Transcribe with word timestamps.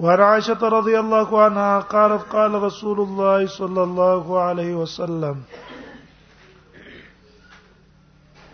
وعن 0.00 0.20
عائشة 0.20 0.58
رضي 0.68 0.98
الله 1.00 1.42
عنها 1.42 1.78
قالت 1.80 2.22
قال 2.22 2.54
رسول 2.54 3.00
الله 3.00 3.46
صلى 3.46 3.82
الله 3.82 4.40
عليه 4.40 4.74
وسلم 4.74 5.42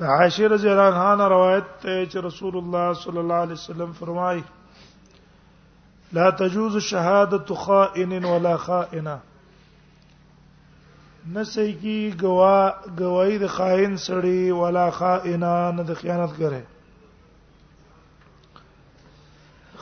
عائشة 0.01 0.47
رضي 0.47 0.73
الله 0.73 0.83
عنها 0.99 1.29
روایت 1.29 2.17
رسول 2.17 2.59
الله 2.59 2.93
صلی 2.95 3.19
الله 3.21 3.35
عليه 3.35 3.53
وسلم 3.53 3.93
فرمایي 3.93 4.45
لا 6.13 6.31
تجوز 6.31 6.77
شهادة 6.79 7.55
خائن 7.55 8.25
ولا 8.25 8.57
خائنه 8.57 9.19
نسيكي 11.33 12.15
گوا 12.21 12.71
گواہی 12.99 13.47
خائن 13.47 13.97
سڑی 13.97 14.51
ولا 14.51 14.89
خائنه 14.91 15.71
ند 15.81 15.91
خیانت 16.01 16.37
کرے 16.39 16.61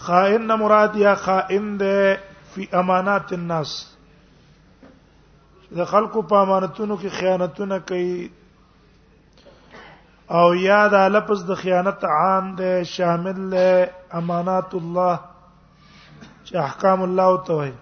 خائن 0.04 0.46
نه 0.46 0.54
مراد 0.56 0.96
یا 0.96 1.14
خائن 1.14 1.76
ده 1.78 2.18
فی 2.54 2.68
امانات 2.82 3.32
الناس 3.32 3.86
د 5.78 5.84
خلکو 5.90 6.22
په 6.30 6.36
امانتونو 6.46 6.94
کې 7.02 7.08
خیانتونه 7.18 7.76
کوي 7.90 8.16
او 10.38 10.46
یا 10.62 10.80
دا 10.94 11.02
لفظ 11.12 11.38
د 11.50 11.52
خیانت 11.60 12.02
عام 12.14 12.46
ده 12.62 12.72
شامل 12.94 13.38
ده 13.52 13.68
امانات 14.22 14.70
الله 14.80 15.16
چې 16.46 16.54
احکام 16.64 16.98
الله 17.06 17.30
ته 17.46 17.52
وایي 17.60 17.72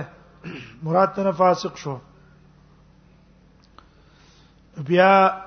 مراد 0.82 1.12
ته 1.16 1.32
فاسق 1.36 1.76
شو 1.78 1.98
بیا 4.86 5.40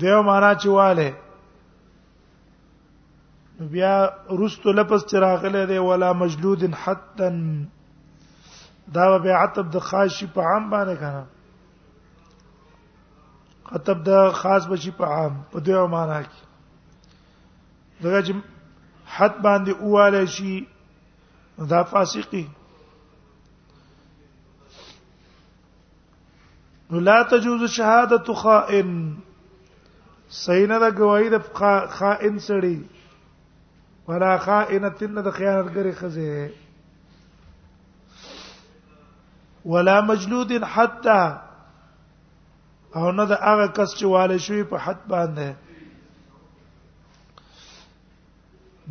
دیو 0.00 0.22
معنا 0.22 0.54
چواله 0.62 1.16
بیا 3.70 4.10
رستو 4.38 4.72
لپس 4.72 5.04
چراغله 5.10 5.66
دی 5.66 5.78
ولا 5.78 6.12
مجلود 6.12 6.64
حتا 6.84 7.32
دا 8.94 9.18
به 9.18 9.32
عتب 9.42 9.70
د 9.72 9.78
خاص 9.90 10.22
په 10.34 10.40
عام 10.48 10.64
باندې 10.70 10.94
کنه 11.02 11.22
عتب 13.76 13.98
د 14.08 14.10
خاص 14.40 14.62
بشي 14.72 14.90
په 14.96 15.04
عام 15.04 15.34
په 15.52 15.58
دیو 15.68 15.84
معنا 15.94 16.18
کې 16.26 16.40
دغه 18.02 18.20
چې 18.26 18.32
حد 19.16 19.34
باندې 19.46 19.72
اواله 19.82 20.22
شي 20.36 20.54
دا 21.74 21.80
فاسقي 21.94 22.44
نو 26.90 27.00
لا 27.00 27.22
تجوز 27.30 27.64
شهادت 27.70 28.30
خائن 28.36 28.90
سینه 30.46 30.78
د 30.78 30.98
گواہی 30.98 31.28
د 31.28 31.36
خائن 31.90 32.38
سړي 32.38 32.78
ولا 34.08 34.36
خائنتن 34.46 35.14
د 35.20 35.30
خیانتګری 35.36 35.92
خزه 35.92 36.50
ولا 39.74 40.00
مجلود 40.10 40.52
حتا 40.74 41.20
او 42.96 43.12
نه 43.12 43.24
د 43.32 43.42
هغه 43.46 43.68
کس 43.68 43.96
چې 43.96 44.04
والي 44.14 44.38
شوی 44.46 44.62
په 44.72 44.78
حد 44.84 45.08
باندې 45.08 45.52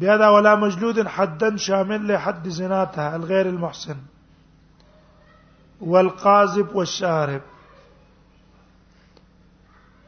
بیا 0.02 0.18
دا 0.18 0.30
ولا 0.34 0.56
مجلود 0.62 1.00
حدا 1.16 1.48
شامل 1.64 2.06
له 2.12 2.18
حد 2.28 2.46
زنا 2.60 2.86
ته 2.94 3.16
الغير 3.16 3.46
المحسن 3.48 3.98
والقاذب 5.82 6.76
والشارب 6.76 7.42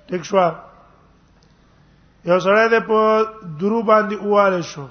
ټیک 0.07 0.23
شو 0.29 0.37
یو 2.29 2.37
سره 2.45 2.59
د 2.73 2.75
په 2.89 2.99
درو 3.61 3.79
باندې 3.89 4.15
اواله 4.25 4.61
شو 4.71 4.85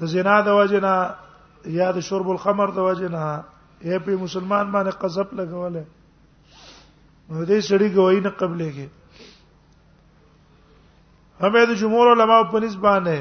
د 0.00 0.02
زنا 0.12 0.36
د 0.48 0.50
وجنا 0.60 0.94
یا 1.78 1.88
د 1.96 1.98
شرب 2.10 2.26
الخمر 2.34 2.68
د 2.76 2.78
وجنا 2.88 3.24
یې 3.88 3.96
په 4.06 4.10
مسلمان 4.24 4.66
باندې 4.76 4.92
قذف 5.02 5.28
لګولې 5.40 5.84
نو 7.30 7.44
دې 7.48 7.60
سړي 7.70 7.88
ګوي 7.96 8.20
نه 8.26 8.30
قبلې 8.40 8.70
کې 8.76 8.86
همې 11.40 11.62
د 11.70 11.72
جمهور 11.82 12.06
علما 12.14 12.36
په 12.54 12.58
نسبت 12.66 12.82
باندې 12.88 13.18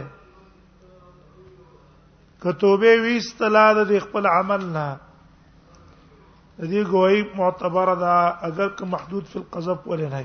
کتوبه 2.46 2.92
ویستلا 3.06 3.66
د 3.84 3.86
خپل 4.08 4.24
عمل 4.38 4.62
نه 4.78 4.88
د 6.59 6.62
دې 6.72 6.81
ګوي 6.94 7.20
معتبره 7.40 7.96
ده 8.03 8.16
اگر 8.47 8.70
که 8.78 8.84
محدود 8.94 9.24
فی 9.31 9.38
القذف 9.40 9.80
ولې 9.90 10.08
نه 10.14 10.22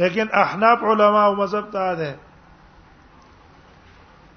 لیکن 0.00 0.26
احناف 0.42 0.78
علما 0.92 1.22
او 1.28 1.32
مذهب 1.40 1.64
ته 1.74 1.84
ده 1.98 2.10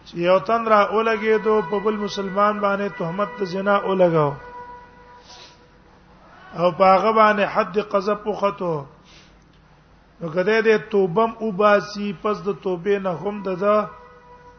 چې 0.06 0.14
یو 0.30 0.38
تن 0.50 0.62
را 0.74 0.82
اولګي 0.96 1.34
دو 1.46 1.56
په 1.70 1.76
بل 1.86 1.96
مسلمان 2.06 2.54
باندې 2.66 2.88
تهمت 3.00 3.30
زنا 3.54 3.76
اولګاو 3.88 4.34
او 6.60 6.68
پاغه 6.82 7.12
باندې 7.20 7.44
حد 7.54 7.76
قذف 7.94 8.22
وخته 8.32 8.72
نو 10.20 10.26
کده 10.36 10.56
دې 10.66 10.78
توبم 10.96 11.32
وباسي 11.48 12.08
پس 12.26 12.38
د 12.50 12.52
توبې 12.66 12.96
نه 13.08 13.12
هم 13.24 13.36
ده 13.48 13.54
دا 13.64 13.76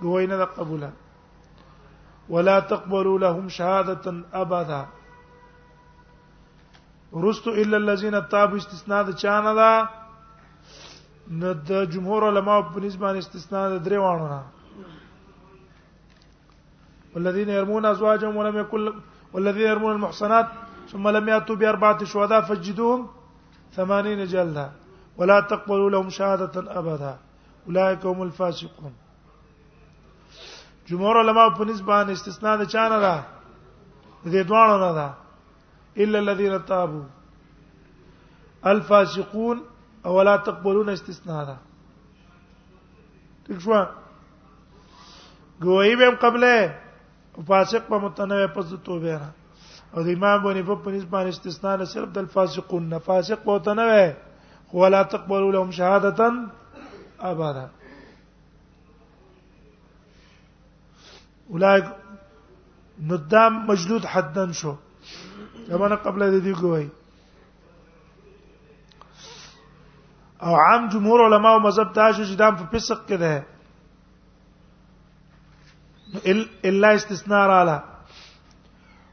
گوینه 0.06 0.36
د 0.44 0.46
قبوله 0.56 0.90
ولا 2.30 2.60
تقبلوا 2.70 3.18
لهم 3.18 3.48
شهاده 3.48 4.04
ابدا 4.34 4.86
رستو 7.14 7.50
الا 7.50 7.76
الذين 7.76 8.28
تابوا 8.28 8.56
استثناء 8.58 9.02
د 9.08 9.10
چانه 9.22 9.52
دا 9.60 9.72
ند 11.40 11.70
جمهور 11.92 12.20
علماء 12.30 12.60
په 12.74 12.80
نسبت 12.86 13.14
استثناء 13.16 13.64
درې 13.86 13.98
نه 14.32 14.42
والذين 17.14 17.48
يرمون 17.48 17.84
ازواجهم 17.84 18.36
ولم 18.36 18.56
يكن 18.62 18.92
والذين 19.32 19.66
يرمون 19.72 19.92
المحصنات 19.92 20.46
ثم 20.92 21.08
لم 21.16 21.28
ياتوا 21.28 21.56
باربعه 21.60 22.04
شهداء 22.04 22.40
فجدوهم 22.48 23.00
ثمانين 23.72 24.20
جلدا 24.34 24.66
ولا 25.18 25.40
تقبلوا 25.40 25.90
لهم 25.90 26.08
شهاده 26.18 26.54
ابدا 26.80 27.14
اولئك 27.68 28.04
هم 28.06 28.22
الفاسقون 28.22 28.92
جمهور 30.90 31.16
علما 31.20 31.46
په 31.56 31.64
نسبان 31.70 32.06
استثناء 32.10 32.54
نه 32.60 32.66
چانه 32.74 32.98
را 33.04 33.12
دې 34.32 34.40
دوانو 34.50 34.76
نه 34.84 34.90
دا 34.98 35.08
الا 36.04 36.18
الذين 36.24 36.54
تابوا 36.70 37.04
الفاسقون 38.72 39.56
او 40.06 40.22
لا 40.30 40.36
تقبلون 40.48 40.88
استثناء 40.94 41.44
دا 41.50 41.56
دښوا 43.46 43.80
ګوې 45.64 45.94
به 46.00 46.08
قبله 46.22 46.54
فاسق 47.48 47.82
په 47.88 47.96
متنوي 48.04 48.06
متنوع 48.06 48.46
پس 48.56 48.68
توبه 48.86 49.14
را 49.22 49.30
او 49.94 50.00
د 50.06 50.08
امام 50.16 50.38
باندې 50.44 50.62
په 50.68 50.74
باندې 51.12 51.30
استثناء 51.36 51.76
نه 51.80 51.84
صرف 51.96 52.08
د 52.16 52.24
الفاسقون 52.24 52.82
نه 52.94 52.98
فاسق 53.10 53.38
په 53.48 53.60
متنوع 53.60 54.78
ولا 54.82 55.02
تقبلوا 55.12 55.52
لهم 55.52 55.70
شهادتا 55.80 56.32
أبدا 57.20 57.66
اولای 61.48 61.82
ندام 63.06 63.52
مجلود 63.66 64.04
حدن 64.04 64.52
شو 64.52 64.78
زمانه 65.68 65.96
قبل 65.96 66.40
دې 66.40 66.58
ګوي 66.60 66.88
او 70.42 70.54
عام 70.56 70.88
جمهور 70.88 71.18
علما 71.26 71.48
او 71.52 71.58
مذهب 71.60 71.92
دا 71.92 72.12
چې 72.12 72.36
دام 72.38 72.54
په 72.56 72.64
فسق 72.78 73.06
کې 73.08 73.16
ده 73.16 73.46
الا 76.64 76.88
استثناء 76.88 77.46
رااله 77.48 77.82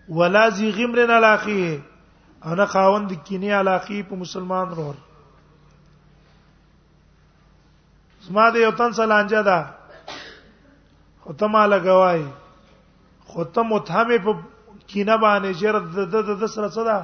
ولا 0.10 0.50
ذي 0.50 0.72
غمر 0.72 1.00
على 1.12 1.26
اخيه 1.36 1.81
انا 2.46 2.66
خاوند 2.66 3.12
کینی 3.24 3.52
على 3.52 3.70
اخي 3.76 4.04
په 4.04 4.14
مسلمان 4.16 4.68
رور 4.70 4.96
زما 8.22 8.50
د 8.50 8.56
یو 8.56 8.72
تن 8.72 8.92
سلانجه 8.92 9.42
ده 9.42 9.75
خو 11.25 11.33
ته 11.33 11.45
ما 11.50 11.62
لګوای 11.66 12.24
خو 13.30 13.44
ته 13.54 13.62
متهم 13.69 14.10
په 14.25 14.31
کینه 14.89 15.16
باندې 15.24 15.50
چیر 15.60 15.75
د 16.13 16.36
د 16.42 16.45
سره 16.56 16.68
صدا 16.77 16.98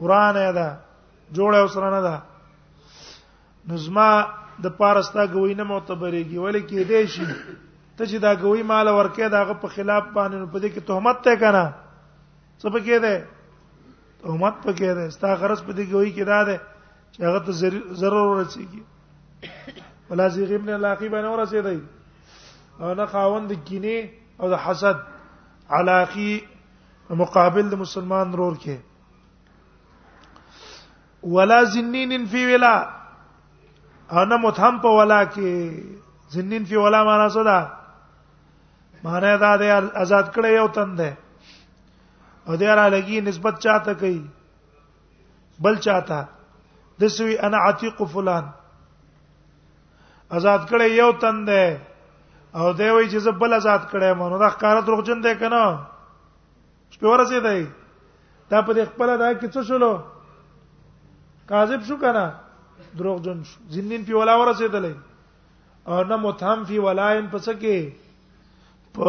قران 0.00 0.36
ادا 0.36 0.68
جوړه 1.36 1.58
وسره 1.64 1.88
نه 1.96 2.00
ده 2.06 2.16
نظما 3.72 4.08
د 4.64 4.66
پارستا 4.80 5.22
غوی 5.34 5.54
نه 5.60 5.64
معتبرېږي 5.72 6.38
ولې 6.44 6.60
کې 6.68 6.84
دې 6.90 7.02
شي 7.12 7.24
ته 7.96 8.02
چې 8.10 8.16
دا 8.24 8.32
غوی 8.42 8.62
مال 8.70 8.88
ورکې 8.88 9.28
داغه 9.36 9.54
په 9.62 9.68
خلاف 9.74 10.04
باندې 10.16 10.50
په 10.54 10.58
دې 10.62 10.68
کې 10.74 10.80
تهمت 10.88 11.16
ته 11.24 11.36
کنه 11.42 11.64
څه 12.60 12.66
پکې 12.74 12.96
ده 13.04 13.14
تهمت 14.20 14.54
پکې 14.66 14.90
ده 14.96 15.04
ستا 15.14 15.30
غرض 15.40 15.60
په 15.68 15.72
دې 15.76 15.84
غوی 15.92 16.10
کې 16.16 16.24
را 16.32 16.40
ده 16.48 16.56
چې 17.14 17.20
هغه 17.28 17.40
ته 17.46 17.52
ضرر 18.00 18.22
ورسیږي 18.32 18.80
ولا 20.08 20.26
زیغ 20.34 20.50
ابن 20.60 20.68
لاقی 20.80 21.08
باندې 21.08 21.28
ورسېدای 21.34 21.78
او 22.82 22.94
نه 22.94 23.06
خاوند 23.06 23.50
کینه 23.66 23.96
او 24.40 24.46
د 24.52 24.54
حسد 24.66 24.98
علاقی 25.76 26.32
مقابل 27.22 27.64
د 27.70 27.74
مسلمان 27.84 28.28
رور 28.38 28.54
کې 28.62 28.76
ولا 31.34 31.60
زنین 31.74 32.12
فی 32.32 32.42
ولا 32.52 32.74
انا 34.22 34.36
متهم 34.44 34.80
په 34.86 34.90
ولا 34.98 35.20
کې 35.34 36.32
زنین 36.36 36.64
فی 36.72 36.76
ولا 36.84 37.02
معنا 37.10 37.28
څه 37.28 37.44
ده 37.44 37.72
معنا 39.04 39.36
دا 39.44 39.52
د 39.62 39.62
آزاد 40.02 40.26
کړي 40.34 40.48
یو 40.58 40.66
تند 40.78 40.96
ده 41.02 41.10
او 42.46 42.52
دې 42.56 42.74
را 42.78 42.88
لګي 42.96 43.20
نسبت 43.28 43.62
چاته 43.66 43.94
کوي 44.02 44.20
بل 45.66 45.78
چاته 45.86 46.20
دسوی 47.00 47.38
انا 47.46 47.58
عتیق 47.68 48.02
فلان 48.18 48.44
آزاد 50.38 50.60
کړي 50.68 50.84
یو 51.02 51.10
تند 51.24 51.48
ده 51.52 51.64
او 52.54 52.72
دی 52.72 52.88
وای 52.88 53.08
چې 53.10 53.18
زبل 53.26 53.52
آزاد 53.58 53.82
کړه 53.90 54.14
مونږ 54.16 54.38
دا 54.38 54.48
ښکار 54.54 54.76
دروغجن 54.86 55.18
دی 55.24 55.34
کنه 55.40 55.62
شپور 56.94 57.24
سي 57.30 57.38
دی 57.46 57.62
دا 58.50 58.58
په 58.66 58.84
خپل 58.90 59.08
دا 59.22 59.28
کې 59.40 59.46
څه 59.54 59.60
شولو 59.68 59.92
کاذب 61.48 61.80
شو 61.88 61.96
کنه 62.04 62.24
دروغجن 62.98 63.38
شو 63.48 63.58
زمين 63.76 64.04
په 64.08 64.12
ولا 64.16 64.34
ورسېدلې 64.36 64.94
او 65.88 66.04
نه 66.10 66.16
متهم 66.16 66.60
فی 66.68 66.76
ولاین 66.78 67.24
پس 67.32 67.48
کې 67.48 67.96
په 68.94 69.08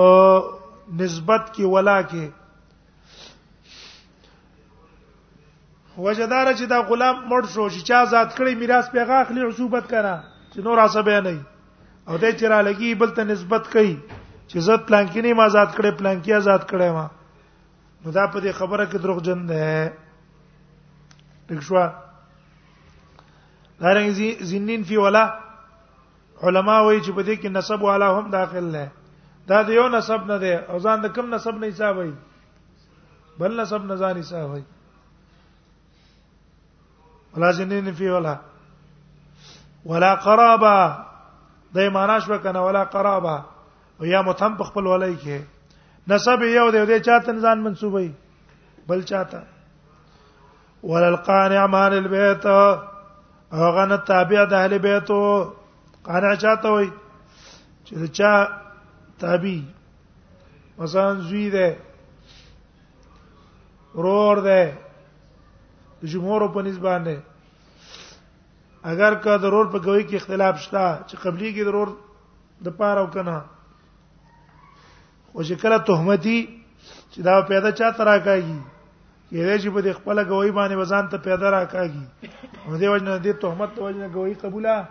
نسبت 1.02 1.52
کې 1.56 1.64
ولا 1.76 2.00
کې 2.08 2.26
وجدار 6.04 6.54
چې 6.54 6.66
دا 6.68 6.82
غلام 6.90 7.16
مړ 7.30 7.44
شو 7.54 7.70
چې 7.70 7.80
چا 7.88 7.98
آزاد 8.06 8.28
کړی 8.40 8.56
میراث 8.60 8.92
پیغه 8.92 9.14
اخلي 9.24 9.42
عصوبت 9.48 9.84
کړه 9.92 10.16
چې 10.54 10.60
نور 10.68 10.80
عصبه 10.86 11.20
نه 11.26 11.34
او 12.08 12.18
دای 12.18 12.34
چې 12.38 12.44
را 12.48 12.62
لګي 12.62 12.96
بل 13.00 13.10
ته 13.16 13.24
نسبت 13.24 13.70
کوي 13.74 13.98
چې 14.48 14.60
زت 14.60 14.82
پلانکینی 14.88 15.34
ما 15.34 15.44
آزاد 15.48 15.68
کړي 15.76 15.92
پلانکی 16.00 16.34
آزاد 16.34 16.60
کړي 16.72 16.92
ما 17.00 17.08
نو 18.06 18.12
دا 18.12 18.28
په 18.28 18.40
دې 18.40 18.52
خبره 18.60 18.86
کې 18.88 18.98
دروغ 19.00 19.22
جن 19.28 19.46
ده 19.48 19.94
دښوا 21.50 21.86
دارنګ 23.82 24.10
زینین 24.50 24.84
فی 24.84 24.98
ولا 24.98 25.40
علما 26.44 26.80
وایي 26.82 27.02
چې 27.02 27.12
په 27.12 27.24
دې 27.24 27.36
کې 27.40 27.50
نسب 27.56 27.82
والا 27.84 28.10
هم 28.20 28.30
داخل 28.36 28.66
نه 28.76 28.92
دا 29.48 29.64
د 29.64 29.70
یو 29.70 29.88
نسب 29.90 30.26
نه 30.32 30.38
ده 30.44 30.54
او 30.70 30.80
ځان 30.80 31.02
د 31.08 31.16
کم 31.16 31.34
نسب 31.36 31.56
نه 31.56 31.68
حساب 31.68 31.98
وایي 31.98 32.14
بل 33.40 33.62
نسب 33.62 33.86
نه 33.86 33.96
ځان 33.96 34.18
حساب 34.20 34.50
وایي 34.50 34.66
ولا 37.36 37.52
زینین 37.52 37.94
فی 37.94 38.10
ولا 38.10 38.36
ولا 39.86 40.16
قرابه 40.28 41.04
د 41.76 41.90
معناش 41.96 42.24
وکنه 42.32 42.60
ولا 42.68 42.84
قرابه 42.94 43.36
یا 44.14 44.20
متهم 44.28 44.54
په 44.58 44.64
خپل 44.70 44.84
ولای 44.94 45.16
کې 45.22 45.38
نسب 46.14 46.40
یو 46.60 46.68
دی 46.74 46.86
د 46.92 47.00
چاته 47.08 47.32
ځان 47.46 47.58
منسوبي 47.64 48.10
بل 48.90 49.02
چاته 49.12 49.40
وللقانع 50.90 51.66
مال 51.76 51.94
البيت 52.02 52.46
هغه 53.62 53.86
نه 53.92 53.98
تابع 54.10 54.44
د 54.52 54.60
اهل 54.62 54.74
بیتو 54.86 55.20
قانع 56.10 56.36
چاته 56.46 56.70
وي 56.78 56.90
چې 57.86 57.94
چا 58.20 58.34
تابع 59.26 59.60
مثلا 60.78 61.10
زوی 61.28 61.50
ده 61.58 61.76
رور 64.06 64.38
ده 64.48 64.62
جمهور 66.04 66.42
په 66.56 66.62
نسبت 66.68 66.84
باندې 66.86 67.16
اگر 68.84 69.14
که 69.24 69.38
ضرور 69.42 69.66
په 69.72 69.80
کوي 69.80 70.04
کې 70.04 70.16
اختلاف 70.16 70.60
شته 70.60 70.86
چې 71.08 71.16
قبلي 71.24 71.50
کې 71.56 71.64
ضرور 71.68 71.88
د 72.66 72.76
پاره 72.80 73.02
او 73.02 73.08
کنه 73.14 73.38
او 75.36 75.42
چې 75.48 75.54
کله 75.62 75.78
تهمتي 75.90 76.40
چې 77.12 77.20
دا 77.28 77.40
پیدا 77.54 77.72
چا 77.80 77.92
ترا 78.00 78.18
کوي 78.18 78.56
یوه 79.32 79.58
چې 79.58 79.70
په 79.76 79.82
دې 79.86 79.94
خپل 80.00 80.18
غوي 80.32 80.52
باندې 80.52 80.76
وزن 80.82 81.06
ته 81.12 81.18
پیدا 81.30 81.50
را 81.56 81.64
کوي 81.66 82.02
نو 82.68 82.76
دې 82.82 82.88
وجنه 82.88 83.18
دې 83.20 83.34
تهمت 83.46 83.70
ته 83.76 83.82
وجنه 83.84 84.08
غوي 84.18 84.34
قبوله 84.34 84.88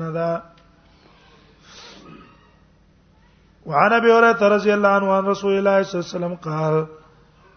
نه 0.00 0.10
دا 0.18 0.42
وعن 3.66 3.92
ابي 3.92 4.12
هريره 4.12 4.48
رضي 4.56 4.72
الله 4.72 4.88
عنه 4.98 5.12
عن 5.18 5.24
رسول 5.34 5.52
الله 5.58 5.82
صلى 5.82 5.96
الله 5.98 6.06
عليه 6.08 6.16
وسلم 6.16 6.34
قال 6.34 6.74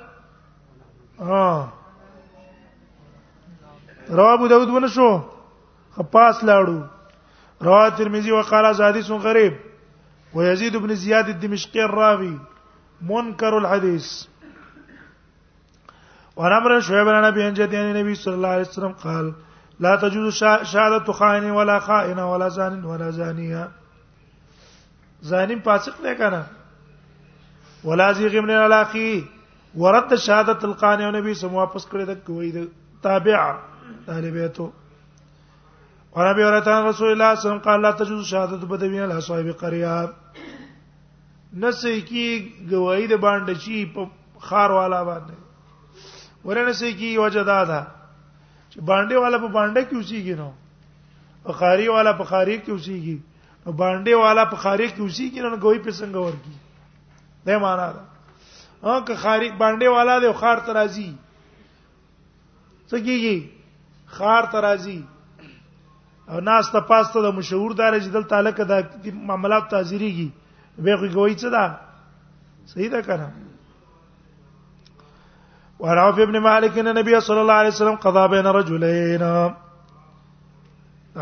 ها 1.19 1.73
رواه 4.09 4.33
ابو 4.33 4.47
داود 4.47 4.69
ونه 4.69 4.87
شو 4.87 5.19
خپاس 5.95 6.43
لاړو 6.43 6.83
رواه 7.61 7.89
ترمذی 7.89 8.31
وقال 8.31 8.75
حدیث 8.83 9.11
غریب 9.11 9.53
ويزيد 10.33 10.75
بن 10.77 10.95
زياد 10.95 11.29
الدمشقي 11.29 11.81
الراوي 11.85 12.39
منكر 13.01 13.57
الحديث 13.57 14.25
وعن 16.35 16.51
عمرو 16.51 16.79
شعيب 16.79 17.07
عن 17.09 17.23
ابي 17.23 17.47
انجد 17.47 17.75
عن 17.75 17.85
النبي 17.95 18.15
صلى 18.15 18.33
الله 18.35 18.47
عليه 18.49 18.61
وسلم 18.61 18.91
قال 18.91 19.33
لا 19.79 19.95
تجوز 19.95 20.33
شهادت 20.43 21.11
خائن 21.11 21.51
ولا 21.51 21.79
خائن 21.79 22.19
ولا 22.19 22.47
زان 22.49 22.85
ولا 22.85 23.09
زانيه 23.11 23.67
زانیم 25.21 25.59
فاسق 25.59 26.01
نه 26.05 26.13
کنه 26.15 26.43
ولا 27.83 28.13
زیغ 28.13 28.35
من 28.41 28.49
الاخی 28.49 29.27
ورد 29.75 30.15
شهادت 30.15 30.63
القانع 30.65 31.09
نبی 31.19 31.33
سم 31.33 31.55
واپس 31.55 31.87
کړی 31.87 32.05
د 32.11 32.23
کوی 32.25 32.51
د 32.51 32.67
تابع 33.03 33.51
طالبیتو 34.05 34.69
اور 36.15 36.27
ابي 36.27 36.43
اورتان 36.43 36.85
رسول 36.87 37.11
الله 37.11 37.35
صلی 37.35 37.35
الله 37.35 37.35
علیه 37.35 37.39
وسلم 37.49 37.71
قال 37.71 37.81
لا 37.81 37.91
تجوز 37.91 38.25
شهادت 38.31 38.65
بدوین 38.73 39.01
الاصحاب 39.03 39.47
قريه 39.47 40.09
نسې 41.59 42.03
کی 42.09 42.27
گواہی 42.71 43.07
د 43.13 43.21
باندې 43.27 43.63
چی 43.65 43.85
په 43.95 44.49
خار 44.49 44.69
والا 44.79 45.03
باندې 45.11 46.45
ورنه 46.45 46.73
سې 46.73 46.99
کی 46.99 47.17
وجدا 47.17 47.61
ده 47.71 47.79
چې 48.71 48.81
باندې 48.89 49.21
والا 49.25 49.37
په 49.43 49.47
باندې 49.53 49.81
کې 49.89 49.95
اوسېږي 49.95 50.33
نو 50.39 50.49
بخاری 51.49 51.87
والا 51.89 52.11
په 52.21 52.29
خاری 52.31 52.57
کې 52.57 52.71
اوسېږي 52.71 53.17
نو 53.65 53.71
باندې 53.81 54.13
والا 54.23 54.43
په 54.53 54.63
خاری 54.63 54.87
کې 54.87 55.01
اوسېږي 55.01 55.41
نو 55.41 55.57
کوئی 55.65 55.79
په 55.79 55.91
څنګه 56.01 56.17
ورکی 56.25 57.49
دا 57.49 57.57
معنا 57.59 57.87
ده 57.95 58.89
ها 58.89 58.95
که 59.09 59.15
خاری 59.23 59.49
باندې 59.51 59.87
والا 59.97 60.19
دی 60.25 60.33
خار 60.41 60.57
ترازی 60.69 61.07
څه 62.89 62.95
کیږي 62.95 63.47
خار 64.19 64.43
ترازی 64.55 65.01
او 66.31 66.39
ناس 66.47 66.71
ته 66.75 66.79
پاسته 66.91 67.21
د 67.25 67.35
مشهور 67.41 67.71
دار 67.81 67.93
چې 67.99 68.07
دل 68.07 68.23
تعلق 68.23 68.61
د 69.03 69.21
معاملات 69.31 69.69
تعزیریږي 69.73 70.29
به 70.87 71.13
کوئی 71.13 71.35
څه 71.35 71.49
ده 71.49 71.79
صحیح 72.75 72.89
ده 72.93 73.01
کنه 73.09 73.29
وعرف 75.79 76.17
ابن 76.19 76.37
مالك 76.45 76.77
ان 76.77 76.87
النبي 76.91 77.19
صلى 77.19 77.41
الله 77.41 77.53
عليه 77.61 77.67
وسلم 77.73 77.95
قضى 78.05 78.27
بين 78.27 78.47
رجلين 78.59 79.21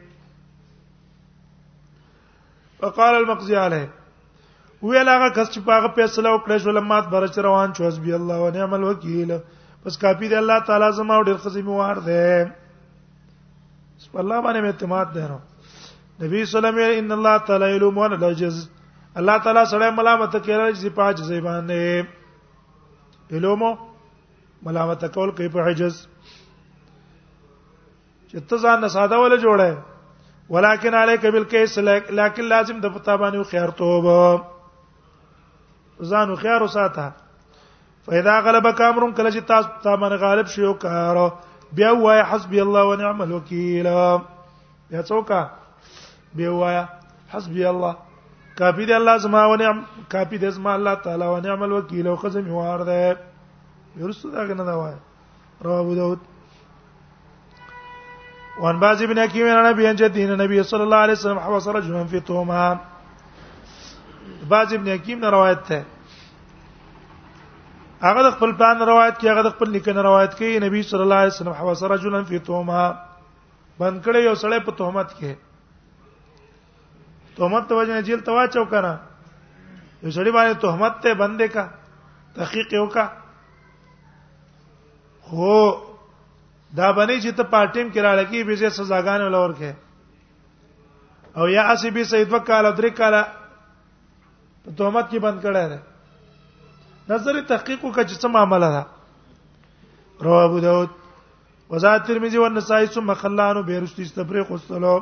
وقال 2.85 3.19
المقضي 3.19 3.57
عليه 3.65 4.87
وی 4.87 5.03
هغه 5.03 5.29
کس 5.41 5.53
چې 5.57 5.69
هغه 5.69 5.93
فیصله 5.99 6.33
وکړه 6.37 6.65
شو 6.67 6.77
لمات 6.79 7.11
برچ 7.17 7.39
روان 7.49 7.75
شو 7.81 7.87
حسبي 7.89 8.15
الله 8.21 8.39
و 8.47 8.55
نعم 8.59 8.79
الوکیل 8.81 9.35
پس 9.83 9.99
کافی 10.07 10.29
دی 10.35 10.41
الله 10.45 10.65
تعالی 10.71 10.89
زما 11.03 11.19
او 11.21 11.27
ډیر 11.31 11.45
خزمه 11.47 11.79
وار 11.83 12.03
ده 12.09 12.49
بس 12.55 14.09
الله 14.25 14.41
باندې 14.49 14.73
اعتماد 14.73 15.13
ده 15.19 15.31
نبی 15.37 16.45
صلی 16.45 16.45
الله 16.45 16.75
علیه 16.75 16.77
وسلم 16.79 17.05
ان 17.05 17.21
الله 17.21 17.39
تعالی 17.53 17.73
علم 17.79 17.99
و 18.03 18.09
لا 18.27 18.33
جز 18.43 18.67
الله 19.19 19.37
تعالی 19.45 19.63
سره 19.71 19.87
ملامت 19.99 20.35
کوي 20.47 20.75
چې 20.81 20.89
په 20.99 21.03
عجز 21.13 21.31
باندې 21.47 23.37
علومو 23.39 23.71
ملامت 24.69 25.05
کول 25.17 25.31
کوي 25.41 25.49
په 25.57 25.65
عجز 25.71 25.97
چې 26.29 28.47
ته 28.53 28.63
ځان 28.67 28.87
ساده 28.97 29.19
ولا 29.23 29.39
جوړه 29.47 30.55
ولکن 30.57 30.95
عليك 31.01 31.27
بالکیس 31.39 31.77
لكن 31.89 32.49
لازم 32.55 32.81
د 32.87 32.95
پتا 33.01 33.17
باندې 33.25 33.51
خیر 33.51 33.75
توب 33.83 34.07
ځان 36.13 36.35
خیر 36.47 36.63
وساته 36.69 37.09
فاذا 38.07 38.39
غلبك 38.49 38.81
امر 38.91 39.11
کله 39.17 39.31
چې 39.31 39.51
تاسو 39.53 39.69
ته 39.85 39.93
باندې 39.93 40.23
غالب 40.27 40.47
شیو 40.59 40.73
کارو 40.85 41.29
بیا 41.79 41.91
وای 42.03 42.21
حسبي 42.31 42.59
الله 42.63 42.83
ونعم 42.91 43.19
الوکیل 43.23 43.87
بیا 43.95 45.01
څوک 45.03 45.31
بیا 46.35 46.51
وای 46.61 46.79
حسبي 47.33 47.63
الله 47.79 47.95
کافی 48.59 48.85
دی 48.87 48.93
الله 48.93 49.19
زما 49.25 49.43
و 49.51 49.57
نعم 49.57 49.79
کافی 50.13 50.39
دی 50.39 50.51
زما 50.51 50.73
الله 50.73 50.95
تعالی 51.05 51.25
و 51.35 51.41
نعم 51.47 51.63
الوکیل 51.63 52.07
او 52.07 52.17
خزم 52.23 52.47
وار 52.55 52.81
ده 52.89 53.17
یرسو 53.97 54.31
دا 54.31 54.49
کنه 54.49 54.65
دا 54.65 54.75
وای 54.79 54.95
رواه 55.63 55.81
ابو 55.81 55.95
داود 55.95 56.21
وان 58.61 58.81
باز 58.81 59.03
ابن 59.03 59.19
حکیم 59.19 59.47
عن 59.47 59.67
نبی 59.67 59.95
جدین 59.95 60.31
نبی 60.31 60.63
صلی 60.63 60.81
الله 60.81 60.97
علیه 60.97 61.13
وسلم 61.15 61.39
حوص 61.39 61.69
رجلا 61.69 62.05
فی 62.05 62.21
توما 62.21 62.75
باز 64.49 64.73
ابن 64.73 64.89
حکیم 64.95 65.19
نے 65.19 65.31
روایت 65.31 65.69
ده 65.69 65.85
هغه 68.03 68.31
خپل 68.31 68.53
پلان 68.53 68.79
روایت 68.89 69.19
کې 69.19 69.25
هغه 69.27 69.51
خپل 69.51 69.71
لیکنه 69.71 70.03
روایت 70.03 70.35
کې 70.35 70.63
نبی 70.67 70.83
صلی 70.83 71.01
الله 71.07 71.15
علیه 71.25 71.33
وسلم 71.33 71.49
حوص 71.61 71.83
رجلا 71.83 72.23
فی 72.25 72.39
توما 72.39 72.95
بن 73.79 74.01
کړه 74.01 74.17
یو 74.17 74.35
سړی 74.35 74.63
په 74.69 74.73
تهمت 74.83 75.13
کې 75.19 75.37
تهمت 77.39 77.69
ته 77.71 77.75
وجنه 77.81 78.01
جیل 78.09 78.21
ته 78.29 78.33
واچو 78.39 78.65
کنه 78.75 78.93
یو 80.03 80.11
سړی 80.17 80.31
باندې 80.37 80.55
تهمت 80.63 80.95
ته 81.03 81.15
بندې 81.15 81.47
کا 81.53 81.65
تحقیق 82.39 82.73
یو 82.79 82.87
کا 82.97 83.07
خو 85.29 85.53
دا 86.81 86.91
باندې 86.97 87.21
چې 87.23 87.31
ته 87.37 87.43
پارټیم 87.55 87.93
کې 87.93 88.01
راړ 88.07 88.25
کې 88.31 88.43
به 88.51 88.55
زه 88.63 88.69
سزاګان 88.79 89.21
ولور 89.27 89.51
کې 89.61 89.73
او 91.41 91.49
یا 91.55 91.63
اسی 91.75 91.91
به 91.97 92.05
سید 92.13 92.33
وکاله 92.35 92.71
درې 92.71 92.91
کاله 93.01 93.23
تهمت 94.77 95.11
کې 95.11 95.19
بند 95.27 95.41
کړه 95.47 95.69
نه 95.73 95.79
نظر 97.09 97.41
تحقیق 97.47 97.81
وکړه 97.85 98.05
چې 98.11 98.17
څه 98.23 98.29
معاملہ 98.29 98.71
ده 98.77 98.85
رواه 100.27 100.45
ابو 100.49 100.61
داود 100.65 100.91
وزاد 101.71 102.07
ترمذی 102.07 102.39
والنسائی 102.39 102.87
ثم 102.93 103.13
خلانو 103.21 103.63
بیرستی 103.63 104.03
استبریق 104.03 104.51
واستلو 104.51 104.95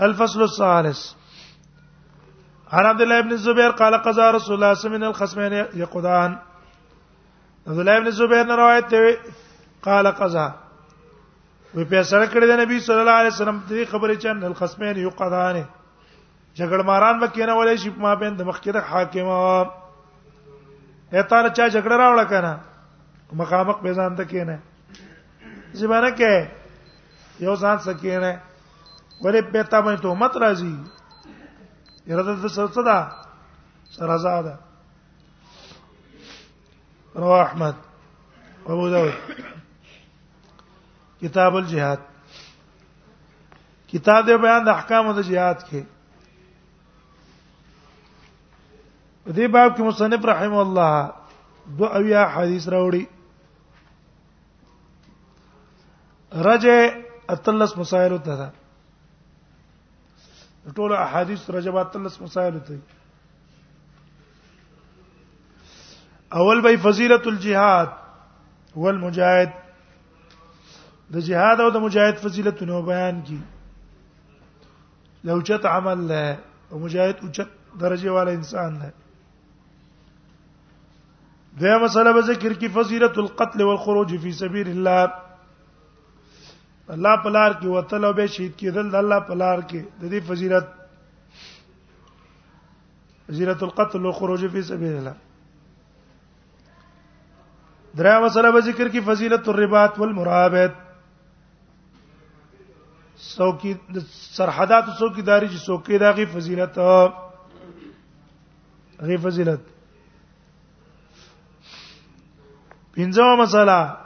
الفصل 0.00 0.42
الثالث 0.42 1.12
عن 2.72 2.86
عبد 2.86 3.00
الله 3.00 3.20
بن 3.20 3.32
الزبير 3.32 3.70
قال 3.70 3.94
قضى 3.94 4.20
رسول 4.22 4.24
الله 4.24 4.38
صلى 4.40 4.54
الله 4.54 4.66
عليه 4.68 4.78
وسلم 4.78 5.04
الخصمين 5.04 5.52
يقضان 5.82 6.38
عبد 7.68 7.78
الله 7.78 8.00
بن 8.00 8.06
الزبير 8.06 8.44
نے 8.44 8.54
روایت 8.54 8.90
دی 8.90 9.02
قال 9.82 10.10
قضى 10.10 10.48
وی 11.74 11.84
په 11.84 12.02
سره 12.02 12.26
کړی 12.26 12.46
د 12.46 12.60
نبی 12.60 12.80
صلی 12.80 13.00
الله 13.00 13.12
علیه 13.22 13.30
وسلم 13.34 13.60
دې 13.68 13.84
خبرې 13.90 14.14
چې 14.16 14.26
ان 14.28 14.44
الخصمین 14.44 14.96
یقضان 15.06 15.62
جګړه 16.58 16.82
ماران 16.84 17.22
وکینه 17.22 17.52
ولې 17.54 17.74
شپ 17.82 17.98
ما 17.98 18.14
بین 18.14 18.34
د 18.38 18.42
مخکې 18.42 18.70
د 18.70 18.76
حاکم 18.76 19.28
او 19.28 19.64
اته 21.12 21.48
چا 21.48 21.68
جګړه 21.68 21.96
راوړه 22.02 22.24
کنه 22.24 22.58
مخامخ 23.32 23.78
به 23.82 23.94
ځان 23.94 24.16
ته 24.16 24.24
کینه 24.24 24.58
زبانه 25.72 26.10
کې 26.10 26.46
یو 27.46 27.54
ځان 27.56 27.78
سکینه 27.86 28.34
ولې 29.22 29.40
په 29.52 29.60
تا 29.70 29.78
باندې 29.84 30.00
ته 30.02 30.10
مت 30.20 30.34
راځي 30.42 30.74
اراده 32.10 32.32
د 32.34 32.44
څه 32.74 32.82
ده 32.88 32.98
سره 33.96 34.16
زاده 34.24 34.54
رواه 37.22 37.42
احمد 37.46 37.76
ابو 38.72 38.84
داود 38.92 39.18
کتاب 41.22 41.52
الجihad 41.56 42.00
کتاب 43.92 44.20
د 44.26 44.30
بیان 44.44 44.60
د 44.64 44.68
احکام 44.78 45.04
د 45.16 45.20
jihad 45.28 45.58
کې 45.68 45.82
په 49.24 49.30
دې 49.36 49.46
باب 49.54 49.70
کې 49.76 49.82
مصنف 49.88 50.22
رحم 50.30 50.54
الله 50.64 50.94
دو 51.78 51.84
اویا 51.98 52.22
حدیث 52.34 52.64
راوړي 52.74 53.04
رجه 56.50 56.76
اتلس 57.34 57.72
مسائل 57.80 58.14
ته 58.26 58.34
ده 58.40 58.48
ټول 60.74 60.92
احادیث 60.96 61.48
رجبات 61.50 61.92
تلس 61.92 62.20
مسائل 62.22 62.58
ته 62.66 62.78
اول 66.40 66.60
به 66.60 66.76
فضیلت 66.88 67.26
الجihad 67.32 67.88
والمجاهد 68.76 69.50
د 71.16 71.26
جهاد 71.26 71.60
او 71.60 71.70
د 71.70 71.76
مجاهد 71.88 72.62
نو 72.70 72.82
بیان 72.82 73.20
کی 73.28 73.38
چت 75.48 75.66
عمل 75.66 75.98
له 76.08 76.36
او 76.72 76.78
مجاهد 76.78 77.32
چت 77.34 77.48
درجه 77.80 78.10
والا 78.12 78.30
انسان 78.30 78.78
له 78.78 78.92
دا 81.60 81.78
مسله 81.78 82.12
به 82.12 82.20
ذکر 82.32 82.52
کی 82.62 82.68
فضیلت 82.76 83.18
القتل 83.18 83.62
والخروج 83.62 84.16
فی 84.22 84.32
سبیل 84.42 84.68
الله 84.68 85.23
الله 86.90 87.16
پلار 87.24 87.50
کې 87.60 87.66
وتل 87.68 88.04
او 88.04 88.12
به 88.12 88.26
شهید 88.26 88.56
کېدل 88.56 88.90
د 88.90 88.94
الله 88.94 89.20
پلار 89.28 89.58
کې 89.60 89.80
د 90.00 90.04
دې 90.12 90.20
فضیلت 90.28 90.64
فضیلت 93.28 93.62
القتل 93.62 94.06
او 94.06 94.12
خروج 94.12 94.46
فی 94.52 94.62
سبیل 94.62 94.96
الله 94.96 95.14
دریا 97.96 98.18
مسله 98.20 98.50
به 98.52 98.60
ذکر 98.60 98.88
کې 98.88 99.00
فضیلت 99.08 99.48
الرباط 99.48 99.98
والمرابط 99.98 100.72
څوکي 103.32 103.76
د 103.94 103.98
سرحدات 104.36 104.84
څوکیداری 104.98 105.48
چې 105.48 105.58
څوکي 105.66 105.98
داغي 105.98 106.26
فضیلت 106.36 106.78
غي 109.00 109.16
فضیلت 109.24 109.60
پنځمه 112.96 113.36
مسله 113.38 114.03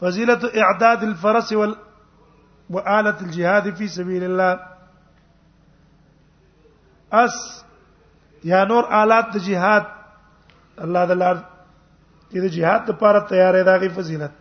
فضيلة 0.00 0.50
إعداد 0.62 1.02
الفرس 1.02 1.52
وال 1.52 1.76
وآلة 2.70 3.20
الجهاد 3.20 3.74
في 3.74 3.88
سبيل 3.88 4.24
الله 4.24 4.60
اس 7.12 7.64
یا 8.44 8.64
نور 8.64 8.84
آلات 9.02 9.24
د 9.34 9.36
جهاد 9.36 9.84
الله 10.84 11.04
تعالی 11.06 11.42
چې 12.32 12.38
د 12.40 12.46
جهاد 12.56 12.88
لپاره 12.90 13.20
تیارې 13.28 13.62
داږي 13.68 13.90
فضیلت 13.98 14.32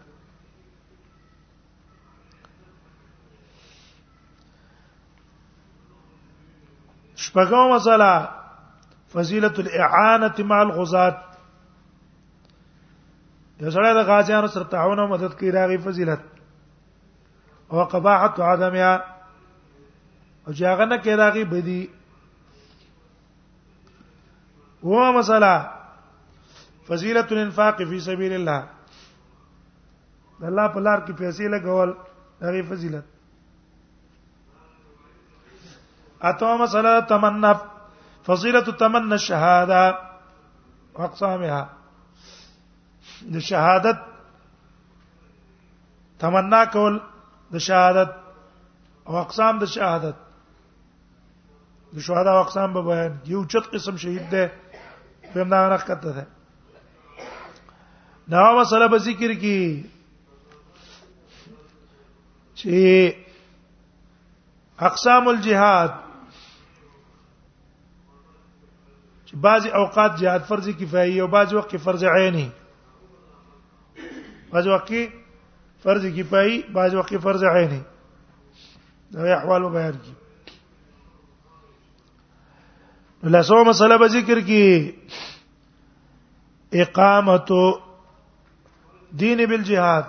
شپږم 7.24 7.72
مسله 7.75 9.13
فضیلت 9.13 9.60
الاعانه 9.60 10.33
مع 10.39 10.62
الغزاة 10.62 11.32
یو 13.62 13.69
سره 13.72 13.93
د 13.93 14.00
غازیانو 14.10 14.48
سره 14.55 14.65
تعاون 14.74 15.00
او 15.01 15.07
مدد 15.13 15.33
کوي 15.39 15.50
راغي 15.57 15.77
فضیلت 15.86 16.22
او 17.72 17.77
قباحت 17.93 18.33
عدمیا 18.51 18.93
او 20.45 20.51
چې 20.57 20.62
نه 20.91 20.98
کوي 21.03 21.15
راغي 21.24 21.43
بدی 21.53 21.81
و 24.83 25.12
مثلا 25.17 25.53
فضیلت 26.88 27.31
الانفاق 27.31 27.77
فی 27.89 28.00
سبیل 28.07 28.33
الله 28.39 28.62
د 30.39 30.43
الله 30.51 30.67
په 30.74 30.79
لار 30.88 31.00
کې 31.05 31.13
پیسې 31.22 31.45
لګول 31.53 31.89
هغه 32.41 32.62
فضیلت 32.72 33.05
اته 36.31 36.57
مثلا 36.63 37.00
تمنف 37.13 37.60
فضيله 38.27 38.72
تمنى 38.83 39.13
الشهاده 39.13 39.98
واقسامها 40.95 41.63
د 43.31 43.39
شهادت 43.39 43.97
تمنا 46.19 46.63
کول 46.73 46.99
د 47.53 47.57
شهادت 47.57 48.09
او 49.07 49.15
اقسام 49.17 49.59
د 49.59 49.65
شهادت 49.65 50.15
د 51.95 51.99
شهدا 51.99 52.31
او 52.31 52.39
اقسام 52.41 52.73
به 52.73 52.81
بیان 52.81 53.11
یو 53.25 53.45
چت 53.45 53.65
قسم 53.73 53.97
شهید 53.97 54.29
ده 54.29 54.51
په 55.33 55.41
همدا 55.41 55.69
نه 55.69 55.77
کته 55.77 56.11
ده 56.15 56.27
دا 58.31 58.43
مسله 58.59 58.87
په 58.87 58.97
ذکر 58.97 59.31
کې 59.41 59.85
چې 62.55 63.13
اقسام 64.79 65.27
الجihad 65.27 65.91
چې 69.25 69.35
بعضی 69.47 69.69
اوقات 69.69 70.11
jihad 70.23 70.41
فرض 70.49 70.69
کفایي 70.79 71.19
او 71.21 71.27
بعضی 71.27 71.55
وخت 71.55 71.77
فرض 71.85 72.03
عیني 72.03 72.49
بعض 74.53 74.67
وخت 74.67 74.88
کې 74.88 75.83
فرض 75.83 76.05
کفایي 76.15 76.55
بعض 76.74 76.95
وخت 76.95 77.10
کې 77.10 77.17
فرض 77.22 77.43
عیني 77.51 77.79
دا 79.13 79.22
احوال 79.36 79.63
بیان 79.75 79.95
کی 80.03 80.13
لاسو 83.36 83.60
مسله 83.69 83.95
به 84.03 84.07
ذکر 84.17 84.38
کی 84.50 84.63
اقامت 86.83 87.50
دین 89.24 89.39
بالجهاد 89.50 90.05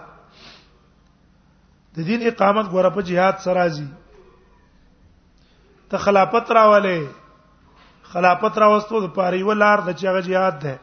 د 1.96 1.98
دین 2.12 2.20
اقامت 2.32 2.66
غره 2.76 2.90
په 3.00 3.06
jihad 3.10 3.34
سره 3.48 3.60
راځي 3.62 3.88
ته 5.90 5.96
خلافت 6.06 6.44
راواله 6.58 6.98
خلافت 8.14 8.52
راوستو 8.64 8.96
د 9.08 9.10
پاره 9.18 9.38
یو 9.42 9.52
لار 9.66 9.78
د 9.90 9.92
چاغه 10.06 10.22
jihad 10.30 10.54
ده 10.70 10.76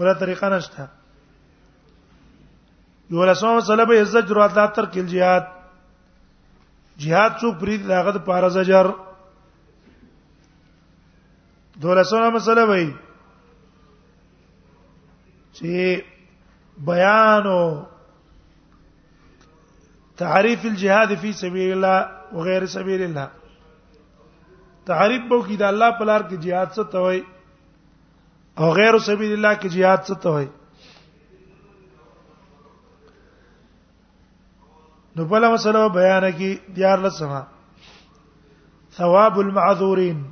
ولا 0.00 0.12
طریقه 0.22 0.46
نشته 0.58 0.84
دولسمه 3.10 3.56
مسله 3.56 3.84
به 3.84 4.04
زجر 4.04 4.38
او 4.38 4.48
تر 4.50 4.86
کل 4.86 5.08
jihad 5.08 5.44
jihad 7.00 7.32
څوک 7.40 7.54
پرې 7.60 7.76
داغه 7.88 8.12
د 8.12 8.18
پاره 8.26 8.48
زجر 8.48 8.86
دولسمه 11.80 12.30
مسله 12.30 12.64
وای 12.68 12.86
چې 15.52 16.04
بیان 16.88 17.46
او 17.46 17.62
تعریف 20.16 20.64
الجهاد 20.64 21.10
فی 21.20 21.32
سبیل 21.32 21.70
الله 21.72 22.00
وغیر 22.36 22.66
سبیل 22.66 23.02
الله 23.02 23.28
تعریف 24.86 25.22
بو 25.28 25.40
کی 25.46 25.56
دا 25.56 25.68
الله 25.68 25.90
پلار 25.98 26.20
کې 26.28 26.36
jihad 26.44 26.68
څه 26.76 26.84
توي 26.92 27.24
او 28.58 28.72
غیر 28.78 28.98
سبیل 29.08 29.32
الله 29.32 29.54
کې 29.60 29.68
jihad 29.68 30.00
څه 30.06 30.14
توي 30.22 30.48
نو 35.18 35.24
بل 35.24 35.40
مسله 35.52 35.88
بیان 35.94 36.30
کی 36.36 36.58
دیار 36.76 36.98
لسما 37.02 37.42
ثواب 38.96 39.34
المعذورین 39.38 40.22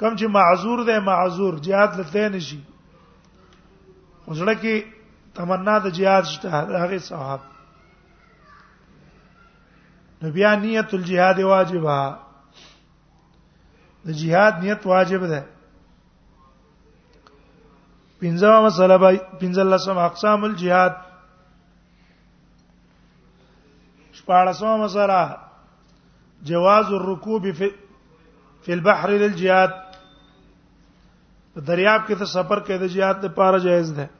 کم 0.00 0.16
چې 0.16 0.26
معذور 0.36 0.78
ده 0.86 1.00
معذور 1.08 1.54
jihad 1.66 1.90
لته 1.98 2.26
نشي 2.36 2.60
وزړه 4.28 4.54
کې 4.62 4.74
تمنا 5.34 5.76
د 5.84 5.86
jihad 6.00 6.24
شته 6.32 6.48
هغه 6.50 6.98
صحاب 7.08 7.40
نو 10.22 10.26
بیا 10.38 10.50
نیت 10.64 10.88
الجihad 10.94 11.38
واجبہ 11.52 11.96
د 14.06 14.08
jihad 14.24 14.52
نیت 14.64 14.80
واجب 14.94 15.22
ده 15.28 15.42
پنځه 18.20 18.64
مسله 18.64 19.18
پنځه 19.40 19.64
لسم 19.76 19.96
اقسام 20.10 20.40
الجihad 20.54 20.94
شپاړسو 24.18 24.76
مسله 24.76 25.20
جواز 26.50 26.92
الركوب 26.96 27.46
في 27.60 27.70
في 28.64 28.72
البحر 28.72 29.10
للجهاد 29.10 29.70
دریاب 31.68 32.02
کې 32.08 32.18
ته 32.18 32.24
سفر 32.32 32.60
کې 32.66 32.76
د 32.82 32.90
جهاد 32.96 33.24
لپاره 33.28 33.58
جایز 33.68 33.92
ده 34.00 34.10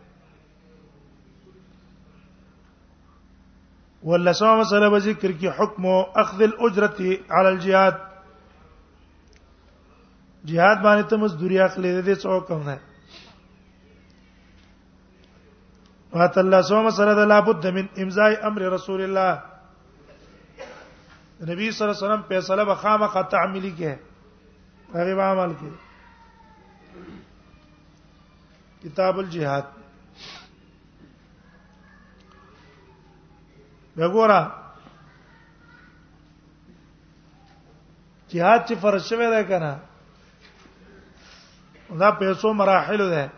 ولسوم 4.13 4.57
مسله 4.63 4.89
به 4.95 4.99
ذکر 5.09 5.31
کې 5.43 5.61
حکم 5.61 5.87
اخذ 6.25 6.43
الاجره 6.49 7.37
على 7.37 7.49
الجهاد 7.49 8.01
جهاد 10.51 10.83
باندې 10.87 11.09
ته 11.13 11.17
مزدوري 11.27 11.61
اخلي 11.69 11.95
دې 12.03 12.15
څو 12.27 12.41
کم 12.49 12.63
نه 12.71 12.79
وات 16.19 16.39
الله 16.45 16.63
سوما 16.75 16.91
سره 17.01 17.15
د 17.25 17.29
لابد 17.33 17.67
من 17.81 17.87
امزای 18.07 18.35
امر 18.51 18.63
رسول 18.81 19.03
الله 19.09 19.52
نبی 21.49 21.71
صلی 21.73 21.87
الله 21.89 21.99
علیه 22.01 22.13
وسلم 22.15 22.23
فیصله 22.29 22.65
به 22.65 22.75
خامخا 22.75 23.23
تعمیلی 23.23 23.71
کې 23.79 24.95
هغه 24.95 25.15
به 25.15 25.23
عمل 25.25 25.55
کې 25.63 25.71
کتاب 28.85 29.17
الجihad 29.19 29.65
وګوره 33.99 34.41
jihad 38.31 38.61
چې 38.69 38.75
فرض 38.87 39.03
شوی 39.09 39.27
دی 39.37 39.45
کنه 39.49 39.75
دا 42.01 42.11
په 42.11 42.35
څو 42.35 42.47
مراحل 42.65 42.99
ده 43.11 43.31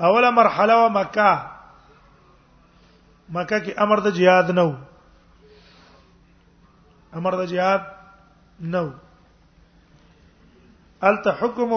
اوله 0.00 0.30
مرحله 0.30 0.84
و 0.84 0.88
مکه 0.88 1.60
مکه 3.32 3.58
کې 3.64 3.72
امر 3.84 3.98
د 4.04 4.08
jihad 4.16 4.46
نه 4.56 4.64
و 4.68 4.72
امر 7.18 7.32
د 7.40 7.48
jihad 7.52 7.82
نه 8.72 8.80
و 8.84 8.88
الته 11.08 11.30
حکم 11.40 11.70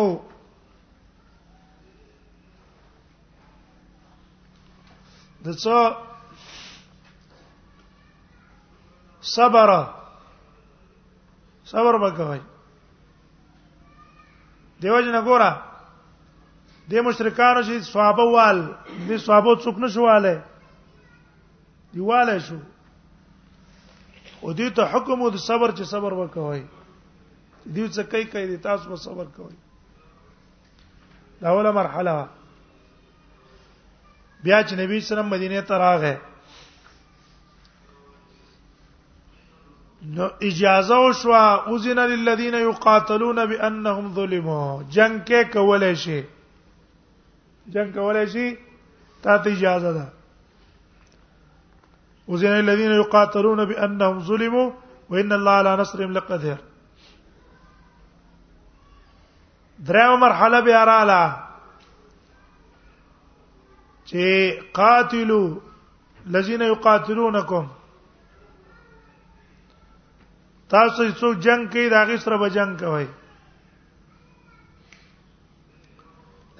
د 5.46 5.54
څو 5.64 5.80
صبر 9.36 9.72
صبر 11.72 11.94
وکوي 12.02 12.40
دیو 14.82 15.00
جن 15.06 15.18
ګورا 15.28 15.52
د 16.90 16.94
مشرکانو 17.08 17.62
چې 17.68 17.74
صحابه 17.94 18.26
وال 18.36 18.58
د 19.08 19.10
صحابه 19.26 19.54
څوک 19.64 19.76
نشواله 19.88 20.36
دیواله 21.96 22.36
شو 22.46 22.58
او 24.42 24.48
دې 24.54 24.70
ته 24.76 24.84
حکم 24.94 25.18
او 25.24 25.30
صبر 25.50 25.70
چې 25.78 25.84
صبر 25.94 26.12
وکوي 26.14 26.64
دې 27.76 27.88
څه 27.96 28.02
کوي 28.12 28.26
کوي 28.34 28.58
تاسو 28.68 28.84
به 28.90 28.96
صبر 29.04 29.26
کوي 29.38 29.56
دا 31.42 31.48
اوله 31.52 31.72
مرحله 31.78 32.16
بیا 34.44 34.60
چې 34.68 34.74
نبی 34.80 34.96
سلام 35.12 35.28
مدینه 35.36 35.62
ته 35.70 35.74
راغې 35.84 36.16
نو 40.18 40.26
اجازه 40.52 40.96
وشو 41.06 41.32
اوزن 41.72 42.00
للذین 42.14 42.54
یقاتلون 42.66 43.40
بانهم 43.46 44.06
ظلموا 44.20 44.66
جنگ 44.90 45.20
کې 45.26 45.54
کولای 45.56 45.96
شي 46.04 46.22
جنگ 47.78 47.90
کولای 47.94 48.26
شي 48.38 48.48
ته 49.24 49.32
اجازه 49.56 49.92
ده 50.00 50.06
وزين 52.28 52.52
الذين 52.52 52.92
يقاتلون 52.92 53.66
بانهم 53.66 54.20
ظلموا 54.20 54.72
وان 55.10 55.32
الله 55.34 55.52
على 55.52 55.76
نصرهم 55.78 56.12
لقدير 56.14 56.58
دریم 59.80 60.20
مرحله 60.26 60.60
به 60.60 60.76
اراله 60.82 61.24
چې 64.06 64.24
قاتلو 64.74 65.60
الذين 66.28 66.62
يقاتلونكم 66.62 67.68
تاسو 70.70 71.08
څو 71.20 71.34
جنگ 71.34 71.70
کوي 71.72 71.90
دا 71.90 72.04
غي 72.06 72.18
سره 72.18 72.38
به 72.38 72.48
جنگ 72.58 72.78
کوي 72.80 73.08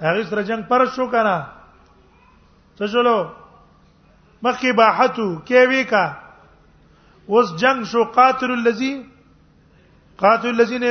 هغه 0.00 0.22
سره 0.30 0.42
جنگ 0.42 0.62
پر 0.68 0.86
شو 0.86 1.08
کنه 1.10 1.34
څه 2.78 2.86
شلو 2.92 3.16
مخکې 4.46 4.72
باحتو 4.78 5.26
کې 5.48 5.62
وی 5.70 5.82
کا 5.92 6.04
اوس 7.32 7.48
جنگ 7.62 7.80
شو 7.92 8.02
قاتل 8.16 8.50
الذی 8.58 8.92
قاتل 10.22 10.48
الذین 10.54 10.84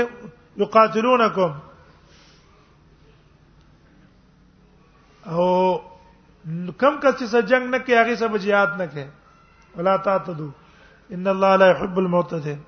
یقاتلونکم 0.61 1.51
او 5.33 5.45
کم 6.83 6.93
کس 7.03 7.13
چې 7.19 7.25
جنگ 7.51 7.65
نه 7.75 7.79
کوي 7.85 7.95
هغه 8.01 8.15
سب 8.21 8.31
jihad 8.45 8.71
نه 8.81 8.85
کوي 8.91 9.05
ولا 9.77 9.95
تعتدوا 10.07 10.51
ان 11.17 11.27
الله 11.33 11.55
لا 11.61 11.67
يحب 11.71 11.97
المعتدين 12.01 12.59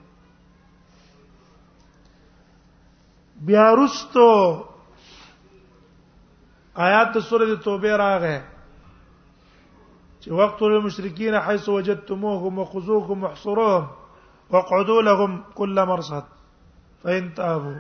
بیا 3.50 3.66
رستو 3.80 4.30
آیات 6.86 7.12
سورۃ 7.28 7.64
توبه 7.64 7.98
راغه 8.04 8.36
چې 10.28 10.34
وقت 10.44 10.60
المشرکین 10.68 11.36
حيث 11.46 11.68
وجدتموهم 11.74 12.58
وخذوهم 12.60 13.22
واحصروهم 13.26 13.86
وقعدوا 14.56 15.02
لهم 15.08 15.32
كل 15.60 15.78
مرصد 15.92 16.26
فإن 17.04 17.28
تابوا 17.36 17.78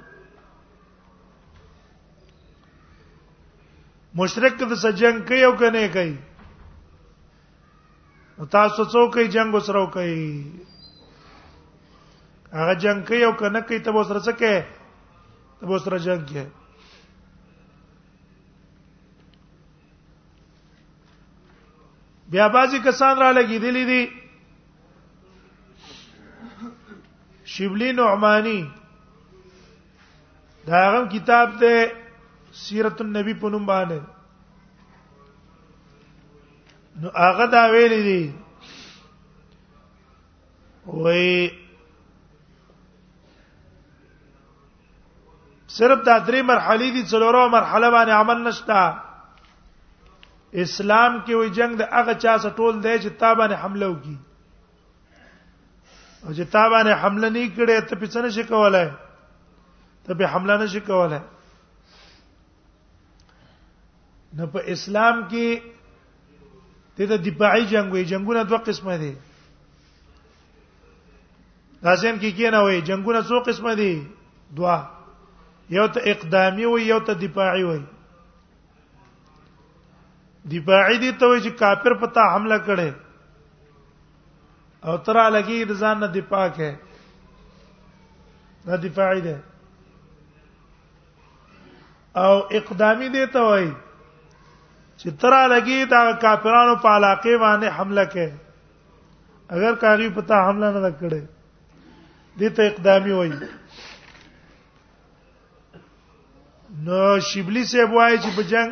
مشرک 4.19 4.59
د 4.61 4.63
سجن 4.83 5.15
کوي 5.31 5.41
او 5.47 5.51
کنه 5.63 5.81
کوي 5.95 6.15
تاسو 8.55 8.83
څوک 8.93 9.17
یې 9.17 9.27
جنگ 9.35 9.53
وسره 9.57 9.81
کوي 9.97 10.21
هغه 12.53 12.75
جنگ 12.85 12.99
کوي 13.11 13.19
او 13.31 13.33
کنه 13.43 13.59
کوي 13.73 13.79
ته 13.89 13.97
وسره 13.99 14.19
څه 14.27 14.31
کوي 14.43 14.55
ته 15.59 15.67
وسره 15.73 15.97
جنگ 16.07 16.25
کوي 16.31 16.45
بیا 22.31 22.47
بازي 22.55 22.77
کسان 22.87 23.13
را 23.21 23.29
لګیدلی 23.37 23.83
دي 23.91 24.01
شبلی 27.51 27.89
نعمانی 27.99 28.59
دا 30.67 30.73
هغه 30.85 31.01
کتاب 31.13 31.47
ته 31.59 31.71
سیرت 32.63 32.97
النبی 33.01 33.33
په 33.41 33.47
نوم 33.53 33.65
باندې 33.69 33.99
نو 37.01 37.07
هغه 37.23 37.45
دا 37.55 37.63
ویل 37.73 37.93
دي 38.09 38.23
وای 40.85 41.49
صرف 45.67 45.99
دا 46.05 46.15
درې 46.27 46.41
مرحلې 46.51 46.87
دي 46.95 47.03
څلورو 47.11 47.49
مرحله 47.57 47.87
باندې 47.91 48.11
عمل 48.21 48.39
نشتا 48.43 49.06
اسلام 50.53 51.19
کې 51.25 51.35
وي 51.35 51.49
جنگ 51.55 51.75
د 51.77 51.83
هغه 51.91 52.13
چا 52.23 52.37
سره 52.43 52.51
ټول 52.59 52.81
دی 52.83 52.95
چې 53.03 53.09
تابانه 53.19 53.55
حمله 53.63 53.87
وکړي 53.91 54.15
او 56.25 56.33
چې 56.37 56.43
تابانه 56.51 56.93
حمله 57.01 57.29
نه 57.35 57.41
کړي 57.55 57.75
ته 57.89 57.95
پیڅ 57.99 58.15
نه 58.23 58.29
شي 58.29 58.43
کولای 58.43 58.87
ته 60.05 60.13
به 60.13 60.25
حمله 60.27 60.57
نه 60.57 60.67
شي 60.71 60.79
کولای 60.87 61.19
نه 64.39 64.45
په 64.55 64.59
اسلام 64.75 65.15
کې 65.31 67.07
د 67.11 67.23
دفاعي 67.25 67.65
جنگ 67.65 67.93
وي 67.93 68.03
جنگونه 68.11 68.43
دوه 68.43 68.59
قسمه 68.71 68.97
دي 69.03 69.13
داسین 71.83 72.15
کې 72.15 72.31
کې 72.37 72.49
نه 72.53 72.59
وي 72.65 72.81
جنگونه 72.81 73.21
څو 73.27 73.39
قسمه 73.51 73.75
دي 73.83 74.07
دوا 74.59 74.75
یو 75.69 75.87
ته 75.95 75.99
اقدامي 76.11 76.65
وي 76.65 76.83
یو 76.87 76.99
ته 77.09 77.13
دفاعي 77.25 77.63
وي 77.63 77.81
دی 80.51 80.59
باعدی 80.67 81.09
ته 81.21 81.25
وایي 81.29 81.39
چې 81.45 81.51
کافر 81.61 81.93
پتا 82.01 82.21
حمله 82.35 82.57
کړي 82.67 82.89
او 84.89 84.93
ترا 85.07 85.25
لګي 85.35 85.57
د 85.71 85.73
ځان 85.83 85.95
نه 86.03 86.07
دی 86.15 86.21
پاک 86.33 86.53
ہے 86.63 86.73
دا 88.67 88.75
دفاعی 88.83 89.21
ده 89.25 89.35
او 92.23 92.33
اقدامی 92.59 93.07
دی 93.17 93.25
ته 93.35 93.39
وایي 93.49 93.71
چې 94.99 95.07
ترا 95.25 95.41
لګي 95.55 95.79
دا 95.95 96.01
کافرانو 96.27 96.75
په 96.85 96.89
علاقه 97.01 97.33
باندې 97.45 97.69
حمله 97.81 98.05
کوي 98.15 98.31
اگر 99.57 99.73
کاری 99.85 100.09
پتا 100.21 100.37
حمله 100.49 100.69
نه 100.79 100.91
کړي 100.99 101.23
دې 102.39 102.49
ته 102.61 102.69
اقدامي 102.71 103.13
وایي 103.19 103.35
نو 106.87 106.99
شبلی 107.29 107.63
سے 107.77 107.81
وایي 107.95 108.17
چې 108.17 108.31
په 108.35 108.43
جنگ 108.51 108.69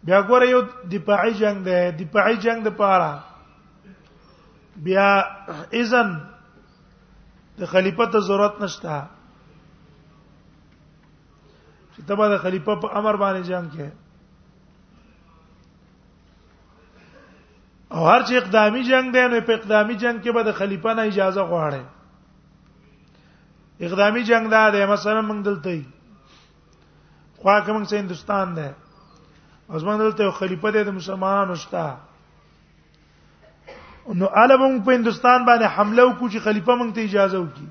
بیا 0.09 0.21
ګوره 0.29 0.47
یو 0.49 0.61
دفاعي 0.93 1.33
جنگ 1.41 1.67
دی 1.69 1.73
دفاعي 2.05 2.37
جنگ 2.43 2.65
د 2.67 2.73
پاره 2.81 3.09
بیا 4.87 5.09
اذن 5.81 6.09
د 7.59 7.61
خلیفہ 7.73 8.05
ته 8.15 8.21
ضرورت 8.29 8.55
نشته 8.61 8.97
چې 11.93 12.01
تبا 12.13 12.29
د 12.35 12.39
خلیفہ 12.47 12.75
په 12.87 12.99
امر 13.03 13.15
باندې 13.21 13.43
جنگ 13.51 13.69
کې 13.73 13.89
او 17.93 18.01
هر 18.09 18.21
چې 18.25 18.33
اقدامي 18.43 18.83
جنگ 18.91 19.05
دی 19.19 19.25
نو 19.31 19.37
په 19.53 19.57
اقدامي 19.59 19.95
جنگ 19.95 20.19
کې 20.23 20.33
به 20.41 20.49
د 20.51 20.53
خلیفہ 20.65 20.89
نه 20.99 21.03
اجازه 21.13 21.41
غواړي 21.55 21.83
اقدامي 23.85 24.23
جنگ 24.35 24.45
دا 24.59 24.65
دی 24.75 24.83
مثلا 24.97 25.21
موږ 25.29 25.41
دلته 25.53 25.73
خو 27.37 27.61
کوم 27.67 27.85
څه 27.85 27.95
هندستان 28.01 28.49
دی 28.61 28.71
عثمان 29.75 29.99
دلته 29.99 30.31
خلیفہ 30.39 30.69
دی 30.75 30.83
د 30.85 30.89
مسلمانانو 30.99 31.55
شته 31.63 31.85
نو 34.21 34.27
عالمون 34.43 34.77
په 34.87 34.91
هندستان 34.99 35.43
باندې 35.49 35.67
حمله 35.77 36.03
وکړو 36.07 36.29
چې 36.33 36.41
خلیفہ 36.47 36.73
مونږ 36.81 36.91
ته 36.95 37.05
اجازه 37.09 37.39
وکړي 37.39 37.69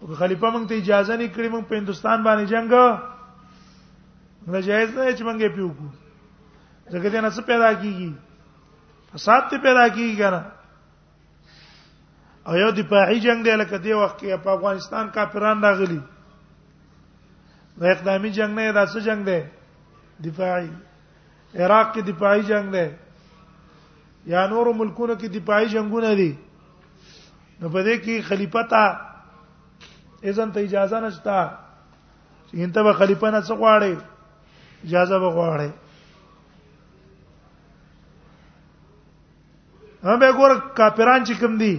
او 0.00 0.14
خلیفہ 0.22 0.48
مونږ 0.54 0.66
ته 0.68 0.76
اجازه 0.82 1.16
نه 1.20 1.26
کړی 1.34 1.48
مونږ 1.54 1.64
په 1.70 1.76
هندستان 1.82 2.18
باندې 2.22 2.46
جنگ 2.52 2.72
نه 4.54 4.60
جایز 4.64 4.90
نه 4.98 5.12
چې 5.16 5.22
مونږ 5.28 5.40
یې 5.42 5.50
پیو 5.54 5.68
کو 5.78 5.86
ځکه 6.90 7.08
دا 7.14 7.20
نه 7.26 7.30
څه 7.30 7.42
پیدا 7.50 7.70
کیږي 7.74 8.12
فساد 9.14 9.42
ته 9.50 9.58
پیدا 9.66 9.88
کیږي 9.88 10.16
کنه 10.18 10.42
او 12.48 12.54
یو 12.62 12.70
دفاعي 12.74 13.20
جنگ 13.22 13.44
دی 13.46 13.54
لکه 13.62 13.78
دی 13.86 13.92
وخت 14.00 14.18
کې 14.20 14.42
په 14.48 14.54
افغانستان 14.58 15.08
کافران 15.18 15.62
راغلي 15.68 16.00
دا 17.82 17.90
اقدامي 17.94 18.30
جنگ 18.40 18.58
نه 18.58 18.72
دا 18.72 18.86
څه 18.86 18.98
جنگ 19.06 19.24
دی 19.30 19.40
دفاعي 20.24 20.70
عراق 21.64 21.92
کې 21.94 22.00
دفاعي 22.06 22.42
جنگ 22.48 22.70
دی 22.72 22.86
یا 24.32 24.46
نور 24.50 24.66
ملکونو 24.76 25.14
کې 25.14 25.26
دفاعي 25.38 25.66
جنگونه 25.74 26.10
دي 26.20 26.32
نو 27.60 27.66
په 27.68 27.82
دې 27.82 27.96
کې 28.04 28.22
خلیفہ 28.28 28.62
ته 28.74 28.84
اذن 30.30 30.48
ته 30.56 30.60
اجازه 30.68 30.96
نشته 31.06 31.36
چې 32.48 32.62
انت 32.66 32.76
به 32.78 32.92
خلیفہ 33.00 33.26
نه 33.36 33.40
څه 33.48 33.54
غواړي 33.62 33.92
اجازه 34.88 35.16
به 35.18 35.28
غواړي 35.38 35.70
هم 40.08 40.16
به 40.24 40.30
ګور 40.40 40.50
کاپیران 40.82 41.20
چې 41.24 41.34
کوم 41.40 41.52
دي 41.64 41.76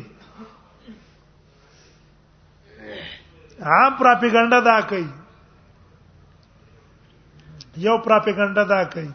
عام 3.62 3.98
پراپګاندا 3.98 4.64
دا 4.66 4.78
کوي 4.90 5.08
یو 7.86 7.94
پراپګاندا 8.06 8.64
دا 8.72 8.84
کوي 8.94 9.08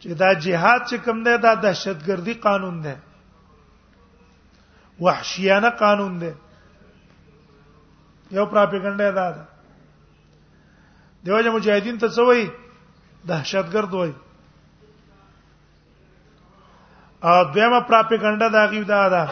چې 0.00 0.08
دا 0.20 0.30
جهاد 0.44 0.80
چې 0.88 0.96
کوم 1.04 1.18
دی 1.26 1.34
دا 1.46 1.52
دهشتګردي 1.64 2.34
قانون 2.46 2.76
دی 2.84 2.94
وحشیانه 5.04 5.70
قانون 5.82 6.14
دی 6.20 6.32
یو 8.36 8.44
پراپګاندا 8.52 9.08
دا 9.18 9.26
ده 9.36 9.44
دیو 11.24 11.40
جن 11.42 11.48
مجاهدین 11.56 11.96
ته 11.98 12.08
سوي 12.08 12.50
دهشتګرد 13.28 13.92
وای 13.94 14.12
ا 17.22 17.44
دویمه 17.52 17.80
پراپګاندا 17.88 18.46
دا 18.52 18.66
کی 18.70 18.84
دا 18.84 19.02
ده 19.14 19.24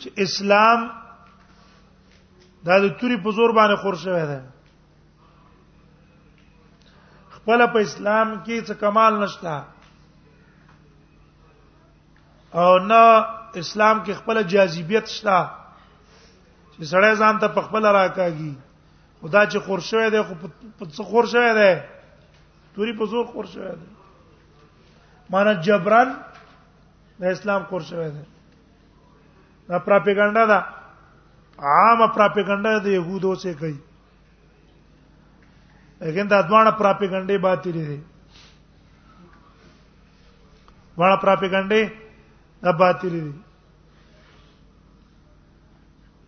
چې 0.00 0.08
اسلام 0.16 0.80
دا 2.66 2.74
د 2.82 2.86
توري 3.00 3.16
په 3.24 3.30
زور 3.36 3.50
باندې 3.56 3.76
خور 3.82 3.94
شوی 4.02 4.24
دی 4.30 4.38
خپل 7.36 7.58
په 7.74 7.78
اسلام 7.86 8.28
کې 8.44 8.60
څه 8.66 8.74
کمال 8.82 9.14
نشته 9.22 9.54
او 12.62 12.70
نه 12.90 13.02
اسلام 13.62 13.96
کې 14.04 14.12
خپل 14.22 14.36
جاذبیت 14.54 15.06
شته 15.16 15.38
چې 16.72 16.80
سړی 16.92 17.14
ځان 17.20 17.34
ته 17.42 17.48
په 17.58 17.66
خپل 17.66 17.82
راکاږي 17.98 18.54
خدا 19.20 19.42
چې 19.50 19.58
خور 19.66 19.78
شوی 19.90 20.10
دی 20.14 20.22
خو 20.30 20.34
په 20.78 20.84
څه 20.94 21.02
خور 21.10 21.24
شوی 21.34 21.52
دی 21.58 21.72
توري 22.74 22.92
په 23.02 23.12
زور 23.12 23.24
خور 23.36 23.46
شوی 23.52 23.72
دی 23.78 23.86
مانه 25.34 25.54
جبران 25.68 26.16
د 27.20 27.24
اسلام 27.36 27.62
خور 27.70 27.80
شوی 27.92 28.08
دی 28.16 28.24
دا 29.68 29.76
پروپاګاندا 29.86 30.44
ده 30.52 30.58
عام 31.64 32.00
پراپګاندا 32.14 32.78
د 32.84 32.92
يهودو 32.96 33.34
څخه 33.42 33.54
کوي 33.60 33.78
لیکن 36.00 36.28
دا 36.30 36.40
دوانه 36.48 36.70
پراپګاندا 36.80 37.36
باطل 37.46 37.72
دي 37.88 38.00
وړه 40.98 41.16
پراپګاندا 41.24 41.80
دا 42.64 42.70
باطل 42.82 43.12
دي 43.16 43.32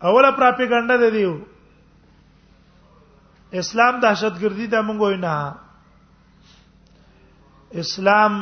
اوله 0.06 0.30
پراپګاندا 0.40 0.96
ده 1.04 1.10
دیو 1.16 1.32
اسلام 3.60 3.94
دهشتګردي 4.02 4.66
د 4.72 4.84
موږ 4.86 4.98
وای 5.00 5.16
نه 5.24 5.34
اسلام 7.84 8.32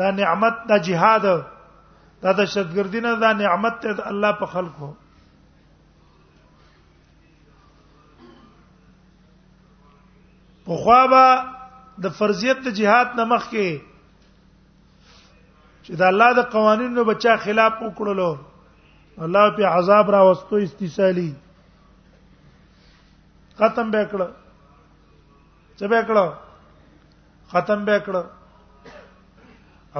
دا 0.00 0.10
نعمت 0.16 0.56
دا 0.72 0.76
جهاد 0.88 1.24
دا 2.22 2.32
دهشتګردي 2.38 3.00
نه 3.00 3.12
دا 3.22 3.32
نعمت 3.44 3.76
ته 3.82 4.08
الله 4.14 4.32
په 4.40 4.46
خلقو 4.56 4.90
خو 10.70 10.76
خوابه 10.76 11.22
د 12.02 12.12
فرضیت 12.18 12.58
د 12.64 12.68
جهاد 12.78 13.08
نمخ 13.20 13.44
کې 13.54 13.70
چې 15.84 15.92
د 16.02 16.04
الله 16.10 16.28
د 16.38 16.46
قوانینو 16.52 17.04
بچا 17.08 17.34
خلاف 17.46 17.74
وکړلو 17.86 18.30
الله 19.28 19.44
په 19.56 19.62
عذاب 19.78 20.10
را 20.16 20.20
وستو 20.28 20.54
استیصالی 20.66 21.26
ختم 23.62 23.90
به 23.96 24.02
کړ 24.10 24.20
چې 25.78 25.84
به 25.90 26.00
کړ 26.08 26.16
ختم 27.54 27.84
به 27.90 27.96
کړ 28.06 28.14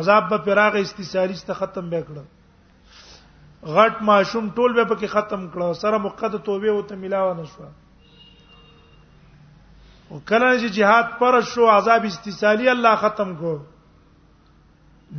عذاب 0.02 0.28
به 0.34 0.38
پراغ 0.48 0.74
استیصالی 0.84 1.36
ست 1.42 1.50
ختم 1.64 1.90
به 1.96 2.00
کړ 2.08 2.18
غټ 3.74 3.94
ماشوم 4.12 4.44
ټول 4.56 4.70
به 4.80 4.84
پکې 4.90 5.06
ختم 5.18 5.40
کړ 5.52 5.62
سره 5.84 5.98
مقدس 6.08 6.44
توبه 6.50 6.72
وته 6.80 6.96
ملاوه 7.04 7.34
نشوه 7.42 7.68
وکړه 10.10 10.54
چې 10.60 10.68
jihad 10.78 11.10
پر 11.18 11.34
شو 11.52 11.66
عذاب 11.72 12.04
استثالی 12.08 12.68
الله 12.68 12.94
ختم 13.02 13.34
کو 13.42 13.52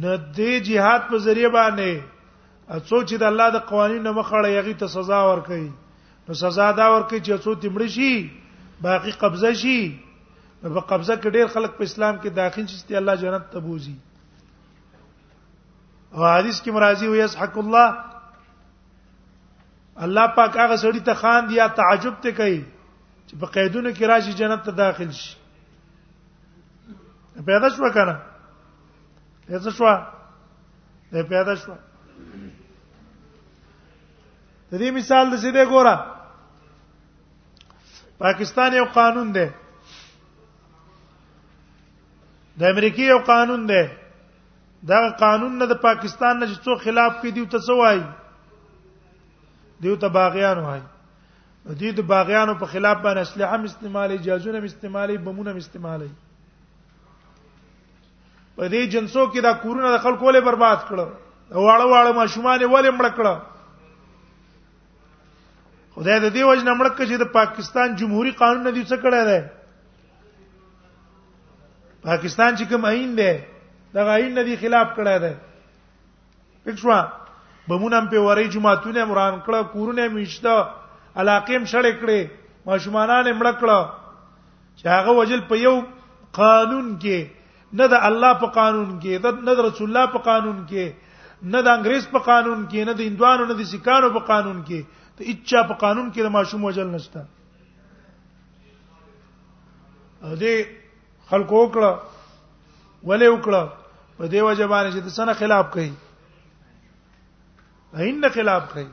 نه 0.01 0.15
دې 0.35 0.57
jihad 0.69 1.07
په 1.11 1.17
ذریعہ 1.27 1.49
باندې 1.53 2.01
اڅو 2.77 3.01
چې 3.09 3.15
د 3.21 3.23
الله 3.31 3.47
د 3.55 3.63
قوانینو 3.71 4.11
مخړه 4.17 4.49
یغي 4.57 4.73
ته 4.81 4.87
سزا 4.95 5.19
ورکړي 5.25 6.29
نو 6.29 6.33
سزا 6.43 6.67
دا 6.81 6.87
ورکړي 6.93 7.19
چې 7.25 7.31
اڅو 7.33 7.51
تمړ 7.61 7.87
شي 7.95 8.11
باقی 8.87 9.11
قبضه 9.23 9.53
شي 9.63 9.77
په 10.61 10.83
قبضه 10.91 11.15
کې 11.15 11.29
ډېر 11.35 11.47
خلک 11.55 11.77
په 11.79 11.83
اسلام 11.89 12.15
کې 12.21 12.29
داخل 12.43 12.67
شي 12.67 12.77
چې 12.87 12.95
الله 13.01 13.15
جنت 13.23 13.49
ته 13.55 13.59
بوزي 13.67 13.95
او 16.13 16.23
حدیث 16.27 16.61
کې 16.61 16.71
مرাজি 16.77 17.07
وي 17.11 17.23
يسحق 17.23 17.57
الله 17.63 17.87
الله 20.07 20.27
پاک 20.37 20.57
هغه 20.63 20.75
سړی 20.83 20.99
ته 21.09 21.13
خان 21.23 21.49
دی 21.49 21.59
یا 21.63 21.67
تعجب 21.81 22.21
ته 22.27 22.31
کوي 22.39 22.61
چې 23.31 23.39
په 23.41 23.47
قیدونو 23.55 23.89
کې 23.97 24.03
راشي 24.11 24.33
جنت 24.39 24.61
ته 24.67 24.71
داخل 24.81 25.11
شي 25.21 25.29
پیدا 27.47 27.67
شو 27.75 27.81
کنه 27.95 28.15
پیدا 29.47 29.69
شو 29.77 29.85
دا 29.87 29.99
پیدا 31.31 31.53
شو 31.61 31.71
د 34.69 34.73
دې 34.79 34.89
مثال 34.99 35.25
د 35.31 35.33
سیده 35.43 35.63
ګوره 35.71 35.95
پاکستان 38.27 38.69
یو 38.79 38.85
قانون 38.99 39.27
دی 39.39 39.47
د 42.59 42.61
امریکای 42.75 43.05
یو 43.15 43.19
قانون 43.33 43.61
دی 43.69 43.83
دا 44.91 44.97
قانون 45.25 45.53
نه 45.59 45.65
د 45.71 45.73
پاکستان 45.87 46.33
نه 46.39 46.45
چې 46.51 46.57
څو 46.65 46.71
خلاف 46.83 47.11
کې 47.21 47.29
دی 47.35 47.43
ته 47.51 47.57
څه 47.67 47.71
وایي 47.79 48.03
دیو 49.83 49.95
ته 50.01 50.07
باغیان 50.19 50.57
وایي 50.65 50.83
دې 51.69 51.91
د 51.93 51.99
باغیانو 52.09 52.53
په 52.59 52.65
خلاف 52.65 52.97
باندې 53.01 53.21
اسلحه 53.21 53.53
هم 53.55 53.63
استعمالي 53.69 54.17
جازونه 54.27 54.57
هم 54.59 54.63
استعمالي 54.69 55.17
بمونه 55.25 55.51
هم 55.51 55.57
استعمالي 55.63 56.07
په 58.55 58.67
دې 58.67 58.85
جنسو 58.95 59.25
کې 59.27 59.41
دا 59.47 59.53
کورونه 59.65 59.91
د 59.91 59.97
خلکو 60.05 60.31
له 60.37 60.41
برباد 60.47 60.77
کړو 60.89 61.05
واړه 61.05 61.85
واړه 61.85 62.11
ماشومان 62.21 62.63
ولې 62.65 62.91
مړ 62.91 63.05
کړو 63.19 63.35
خدای 65.95 66.19
دې 66.19 66.29
دې 66.29 66.43
وجه 66.43 66.63
نه 66.63 66.73
مړ 66.73 66.89
کړي 66.97 67.07
چې 67.07 67.17
د 67.25 67.31
پاکستان 67.37 67.95
جمهوریت 68.01 68.37
قانون 68.41 68.63
نه 68.63 68.71
دی 68.71 68.83
څه 68.83 68.95
کړی 69.03 69.23
دی 69.29 69.39
پاکستان 72.09 72.53
چې 72.57 72.63
کوم 72.73 72.85
عین 72.95 73.17
دی 73.23 73.31
دا 73.93 74.15
عین 74.17 74.33
نه 74.33 74.43
دی 74.43 74.57
خلاف 74.65 74.97
کړی 74.97 75.17
دی 75.23 75.33
پښوا 76.65 76.99
بمونه 77.69 77.97
هم 77.97 78.09
په 78.13 78.19
وری 78.29 78.49
جمعهتونه 78.53 79.05
مران 79.11 79.41
کړه 79.41 79.63
کورونه 79.73 80.07
میشته 80.13 80.61
علاقېم 81.19 81.63
شړې 81.71 81.93
کړې 82.01 82.19
ماشومانان 82.65 83.25
مړکړه 83.39 83.79
چې 84.81 84.85
هغه 84.95 85.11
وجل 85.19 85.41
په 85.51 85.55
یو 85.61 85.75
قانون 86.39 86.87
کې 87.03 87.19
نه 87.79 87.85
د 87.93 87.95
الله 88.09 88.31
په 88.43 88.47
قانون 88.59 88.89
کې 88.99 89.11
نه 89.47 89.53
د 89.59 89.61
رسول 89.67 89.87
الله 89.89 90.05
په 90.15 90.19
قانون 90.29 90.57
کې 90.71 90.85
نه 91.53 91.59
د 91.61 91.67
انګريز 91.67 92.07
په 92.15 92.19
قانون 92.29 92.59
کې 92.67 92.79
نه 92.87 92.93
د 92.93 93.01
هندوانو 93.11 93.43
نه 93.51 93.55
د 93.59 93.61
سکانو 93.71 94.09
په 94.17 94.21
قانون 94.31 94.57
کې 94.69 94.79
ته 95.17 95.21
اچا 95.33 95.59
په 95.71 95.75
قانون 95.83 96.07
کې 96.11 96.19
د 96.23 96.27
ماشوم 96.37 96.61
وجل 96.65 96.87
نشته 96.95 97.19
ا 100.23 100.35
دې 100.35 100.55
خلکو 101.29 101.55
وکړه 101.63 101.91
ولې 103.07 103.27
وکړه 103.33 103.63
په 104.17 104.23
دې 104.27 104.41
وجه 104.47 104.65
باندې 104.67 104.91
چې 104.95 104.99
د 105.03 105.09
سنه 105.17 105.33
خلاف 105.43 105.65
کوي 105.75 105.91
هین 107.99 108.23
خلاف 108.33 108.63
کوي 108.73 108.89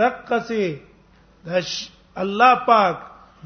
دقه 0.00 0.38
سي 0.48 0.64
د 1.46 1.58
الله 2.22 2.54
پاک 2.66 2.96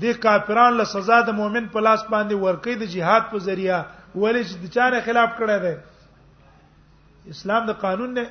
د 0.03 0.19
کافرانو 0.25 0.77
له 0.77 0.85
سزا 0.85 1.21
د 1.29 1.31
مؤمن 1.41 1.69
په 1.75 1.81
لاس 1.81 2.03
باندې 2.13 2.35
ورکې 2.35 2.75
د 2.85 2.85
جهاد 2.93 3.23
په 3.33 3.39
ذریعہ 3.49 3.79
ولې 4.15 4.43
چې 4.49 4.57
د 4.63 4.67
چاره 4.77 5.01
خلاف 5.07 5.31
کړی 5.39 5.59
دی 5.65 5.75
اسلام 7.33 7.65
د 7.67 7.71
قانون 7.81 8.13
نه 8.15 8.25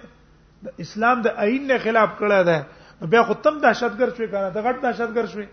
اسلام 0.86 1.22
د 1.22 1.28
آئین 1.46 1.68
نه 1.68 1.78
خلاف 1.88 2.10
کړی 2.22 2.42
دی 2.50 2.60
بیا 3.14 3.24
ختم 3.30 3.58
دهشتګر 3.66 4.10
شوی 4.18 4.28
کنه 4.28 4.50
د 4.50 4.58
غټ 4.66 4.76
دهشتګر 4.82 5.26
شوی 5.34 5.46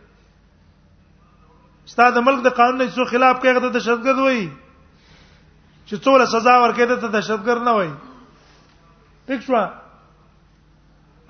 ستاسو 1.93 2.21
ملک 2.29 2.45
د 2.45 2.55
قانون 2.61 2.79
نه 2.85 2.91
څو 2.97 3.05
خلاف 3.17 3.41
کوي 3.41 3.53
د 3.61 3.71
دهشتګر 3.73 4.19
وای 4.19 4.49
چې 5.87 5.97
څوله 5.97 6.25
سزا 6.35 6.55
ورکې 6.59 6.87
ته 6.87 7.09
دهشتګر 7.09 7.59
نه 7.65 7.73
وای 7.73 7.91
ټیک 9.31 9.41
شو 9.43 9.67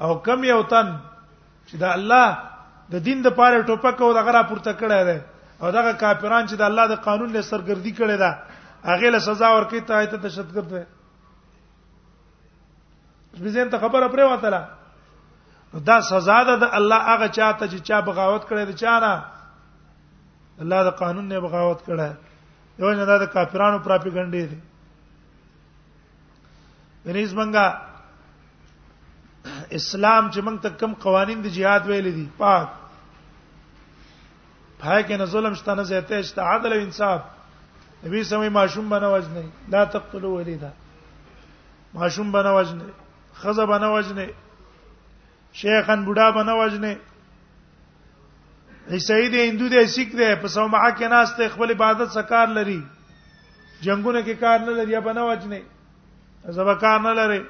او 0.04 0.18
کم 0.26 0.44
یو 0.44 0.62
تن 0.72 0.88
چې 1.68 1.76
دا 1.82 1.92
الله 1.98 2.51
د 2.92 2.96
دین 3.06 3.18
د 3.26 3.34
پاره 3.36 3.60
ټوپک 3.68 3.96
او 4.04 4.12
دغه 4.18 4.32
را 4.36 4.42
پورته 4.52 4.72
کړی 4.80 5.00
دی 5.08 5.18
او 5.64 5.68
دغه 5.76 5.92
کافران 6.02 6.46
چې 6.46 6.54
د 6.60 6.64
الله 6.70 6.86
د 6.88 6.96
قانون 7.04 7.30
له 7.36 7.40
سرګردي 7.48 7.92
کړي 8.00 8.16
دا 8.16 8.30
هغه 8.88 9.10
له 9.14 9.18
سزا 9.26 9.48
ورکړي 9.54 9.80
ته 9.80 9.94
ایت 9.98 10.14
دشتګرد 10.14 10.70
دی 10.76 10.84
بزین 13.44 13.70
ته 13.74 13.78
خبره 13.84 14.08
پرې 14.14 14.24
وته 14.32 15.80
دا 15.88 15.96
سزا 16.08 16.36
ده 16.48 16.56
د 16.64 16.74
الله 16.80 17.00
هغه 17.12 17.28
چاته 17.38 17.68
چې 17.68 17.78
چا 17.88 18.00
بغاوت 18.10 18.44
کړي 18.48 18.64
د 18.64 18.76
چا 18.84 18.94
نه 18.98 19.24
الله 20.64 20.80
د 20.88 20.98
قانون 21.00 21.28
نه 21.34 21.40
بغاوت 21.46 21.80
کړه 21.84 22.10
یو 22.84 22.92
نه 23.00 23.04
دا 23.12 23.16
د 23.24 23.32
کافرانو 23.38 23.78
پراپګاندا 23.78 24.48
دی 24.50 24.58
ونیز 27.06 27.34
منګه 27.40 27.66
اسلام 29.78 30.30
چې 30.30 30.40
موږ 30.46 30.56
ته 30.62 30.68
کوم 30.80 30.94
قوانين 31.08 31.42
د 31.42 31.46
جهاد 31.58 31.86
ویل 31.88 32.14
دي 32.20 32.28
پاک 32.44 32.68
پای 34.82 35.02
کې 35.06 35.14
نه 35.16 35.26
ظلم 35.30 35.54
شته 35.54 35.74
نه 35.78 35.82
زیاته 35.88 36.22
شته 36.22 36.40
عدل 36.42 36.72
او 36.74 36.80
انصاف 36.82 37.20
نبی 38.04 38.22
سمې 38.22 38.48
ماشوم 38.54 38.88
بنه 38.90 39.08
وجنه 39.14 39.44
لا 39.74 39.84
تقتلوا 39.94 40.36
ولیدا 40.40 40.70
ماشوم 41.94 42.32
بنه 42.32 42.54
وجنه 42.56 42.84
خزه 43.34 43.64
بنه 43.66 43.94
وجنه 43.94 44.28
شیخن 45.60 46.04
بوډا 46.06 46.28
بنه 46.38 46.54
وجنه 46.64 46.96
عیسائی 48.90 49.28
دی 49.28 49.48
هندو 49.50 49.68
دی 49.68 49.86
سکھ 49.94 50.14
دی 50.18 50.34
په 50.42 50.48
سومعه 50.56 50.90
کې 50.98 51.04
ناس 51.14 51.28
ته 51.36 51.42
خپل 51.54 51.68
عبادت 51.76 52.08
سکار 52.18 52.46
لري 52.58 52.80
جنگونه 53.82 54.22
کې 54.22 54.32
کار 54.42 54.58
نه 54.66 54.72
لري 54.80 54.94
بنه 55.06 55.22
وجنه 55.30 55.60
زبا 56.58 56.74
کار 56.88 56.98
نه 57.06 57.12
لري 57.20 57.42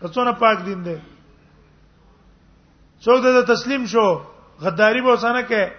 کڅونه 0.00 0.32
پاک 0.38 0.58
دین 0.70 0.80
دی 0.84 0.96
څوک 3.02 3.18
د 3.40 3.42
تسلیم 3.52 3.84
شو 3.96 4.08
غداری 4.62 5.00
به 5.02 5.12
وسانه 5.12 5.42
کې 5.48 5.70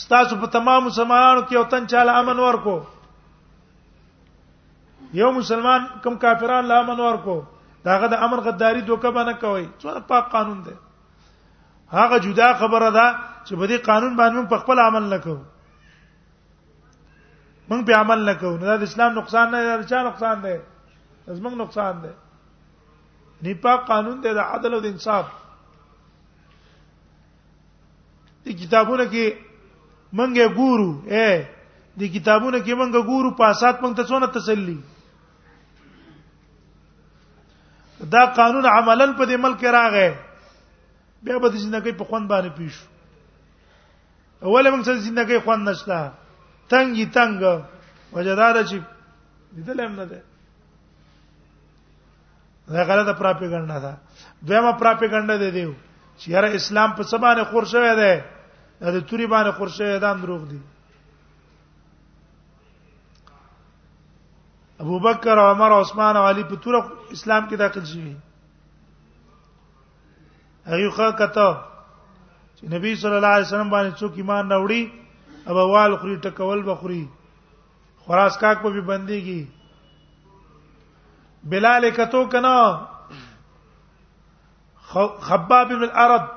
ستاسو 0.00 0.36
په 0.40 0.46
تمام 0.56 0.84
مسلمانانو 0.84 1.40
کې 1.46 1.56
او 1.56 1.64
تن 1.74 1.86
چاله 1.92 2.12
امن 2.22 2.38
ورکو 2.44 2.74
یو 5.20 5.30
مسلمان 5.38 5.86
کم 6.02 6.14
کافران 6.24 6.64
لا 6.70 6.78
امن 6.80 7.00
ورکو 7.00 7.36
داغه 7.88 8.08
د 8.14 8.24
امن 8.26 8.40
غداری 8.46 8.80
دوکه 8.88 9.10
باندې 9.10 9.34
کوي 9.40 9.68
څوره 9.82 10.00
پاک 10.10 10.28
قانون 10.34 10.58
دی 10.66 10.74
هغه 11.96 12.18
جدا 12.28 12.52
خبره 12.64 12.88
ده 12.90 13.14
چې 13.44 13.54
په 13.54 13.66
دې 13.66 13.78
قانون 13.90 14.16
باندې 14.22 14.48
په 14.54 14.58
خپل 14.66 14.80
عمل 14.86 15.06
نکو 15.14 15.36
موږ 17.70 17.86
په 17.92 17.98
عمل 18.04 18.24
نکو 18.30 18.56
نه 18.56 18.76
د 18.82 18.88
اسلام 18.88 19.14
نقصان 19.20 19.50
نه 19.56 19.62
دا 19.68 19.82
چا 19.94 20.02
نقصان 20.08 20.42
دی 20.48 20.56
زموږ 21.26 21.54
نقصان 21.62 22.02
دی 22.06 22.12
نه 23.42 23.54
پاک 23.68 23.86
قانون 23.92 24.18
دی 24.26 24.34
د 24.40 24.50
عدالت 24.56 24.84
او 24.90 24.92
انصاف 24.92 25.38
د 28.44 28.48
کتابونو 28.60 29.04
کې 29.10 29.38
منګه 30.12 30.46
ګورو 30.56 30.90
اے 31.14 31.30
د 32.00 32.02
کتابونو 32.14 32.58
کې 32.64 32.72
منګه 32.80 33.00
ګورو 33.08 33.30
پاسات 33.38 33.80
مونږ 33.82 33.96
ته 33.96 34.02
څونه 34.04 34.26
تسلی 34.36 34.78
دا 38.14 38.22
قانون 38.36 38.64
عملاً 38.66 39.12
په 39.18 39.24
دې 39.24 39.36
ملک 39.44 39.64
راغې 39.64 40.10
بیا 41.22 41.36
به 41.38 41.48
د 41.52 41.56
ژوندۍ 41.56 41.92
په 41.98 42.04
خوند 42.04 42.24
باندې 42.30 42.50
پیښو 42.56 42.86
اول 44.48 44.64
موږ 44.70 44.82
څه 44.86 44.92
ژوندۍ 45.04 45.38
خوند 45.44 45.68
نشته 45.68 46.12
تنګي 46.72 47.06
تنګ 47.14 47.40
وجدار 48.16 48.54
چې 48.64 48.82
دې 49.52 49.84
هم 49.86 49.94
نه 50.00 50.04
ده 50.04 50.22
دا 52.72 52.82
غلطه 52.88 53.12
پراپګاندا 53.20 53.76
ده 53.84 53.98
دویمه 54.48 54.72
پراپګاندا 54.80 55.36
ده 55.38 55.48
دیو 55.54 55.72
چې 56.20 56.28
یاره 56.32 56.48
اسلام 56.58 56.90
په 56.96 57.02
سبانه 57.12 57.42
خور 57.50 57.64
شوی 57.72 57.92
دی 58.00 58.14
دا 58.80 58.88
د 58.94 58.98
توري 59.08 59.26
باندې 59.34 59.52
خور 59.56 59.68
شوی 59.76 59.94
دا 60.04 60.10
دروغ 60.22 60.42
دی 60.50 60.58
ابو 64.82 64.96
بکر 65.06 65.36
عمر 65.50 65.70
عثمان 65.80 66.14
او 66.20 66.24
علی 66.30 66.44
په 66.50 66.56
تور 66.64 66.74
اسلام 67.16 67.42
کې 67.48 67.56
داخل 67.64 67.84
شوی 67.92 68.12
هغه 70.72 70.88
ښه 70.96 71.08
کته 71.22 71.48
چې 72.56 72.64
نبی 72.74 72.92
صلی 73.04 73.16
الله 73.18 73.34
علیه 73.36 73.48
وسلم 73.48 73.70
باندې 73.76 73.98
څوک 74.00 74.12
ایمان 74.20 74.44
راوړي 74.52 74.82
او 75.48 75.56
اوال 75.64 75.92
خوري 76.04 76.16
ټکول 76.28 76.60
بخوري 76.70 77.02
خراس 78.06 78.34
کاک 78.44 78.62
په 78.62 78.70
به 78.76 78.82
بنديږي 78.88 79.40
بلال 81.52 81.90
کتو 81.96 82.24
کنا 82.32 82.56
خباب 84.92 85.68
بن 85.68 85.82
الارض 85.84 86.28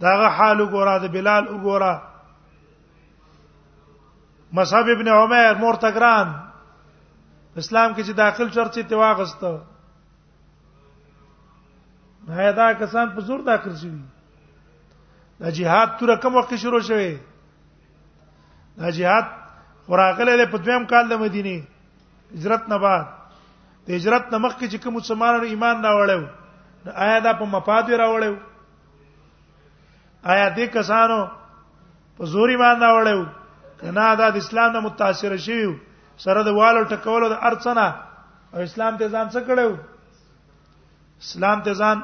داغه 0.00 0.28
حال 0.36 0.58
وګوره 0.60 0.96
د 1.02 1.06
بلال 1.16 1.44
وګوره 1.48 1.94
مصعب 4.58 4.86
ابن 4.94 5.08
عمر 5.16 5.52
مرتګران 5.64 6.28
اسلام 7.60 7.90
کې 7.94 8.02
چې 8.06 8.12
داخل 8.22 8.46
شرط 8.54 8.72
چې 8.78 8.82
تواغسته 8.92 9.52
نه 12.28 12.34
دا 12.58 12.66
کسان 12.82 13.06
په 13.16 13.20
زور 13.30 13.40
داخل 13.50 13.74
شوی 13.80 14.04
دا 15.40 15.48
جهاد 15.58 15.88
تر 16.00 16.10
کوم 16.22 16.32
وخت 16.36 16.52
شروع 16.62 16.82
شوی 16.88 17.14
دا 18.80 18.88
جهاد 19.00 19.26
خوراغله 19.86 20.32
له 20.42 20.46
په 20.54 20.58
دویم 20.66 20.82
کال 20.94 21.04
د 21.12 21.14
مدینه 21.24 21.56
هجرت 22.38 22.62
نه 22.74 22.78
بعد 22.86 23.06
د 23.86 23.90
هجرت 23.90 24.24
نه 24.32 24.38
مخکې 24.46 24.66
چې 24.72 24.76
کوم 24.86 24.94
مسلمانانو 25.00 25.46
ایمان 25.52 25.76
راوړل 25.88 26.22
د 26.84 26.88
آیا 27.04 27.18
دا 27.24 27.32
په 27.40 27.44
مفاد 27.54 27.84
راوړیو 28.02 28.36
آیا 30.32 30.48
دې 30.56 30.66
کسانو 30.76 31.18
په 32.16 32.22
زوري 32.32 32.56
باندې 32.64 32.84
راوړیو 32.88 33.22
کنا 33.80 34.08
دا 34.20 34.28
د 34.30 34.36
اسلام 34.44 34.70
نه 34.74 34.80
متاثر 34.86 35.36
شي 35.46 35.60
سره 36.24 36.40
د 36.48 36.56
والو 36.60 36.82
ټکولو 36.90 37.26
د 37.32 37.36
ارڅنا 37.50 37.86
او 38.52 38.60
اسلام 38.68 38.92
ته 38.98 39.06
ځان 39.14 39.26
څه 39.34 39.40
کړو 39.48 39.68
اسلام 41.26 41.58
ته 41.68 41.72
ځان 41.84 41.98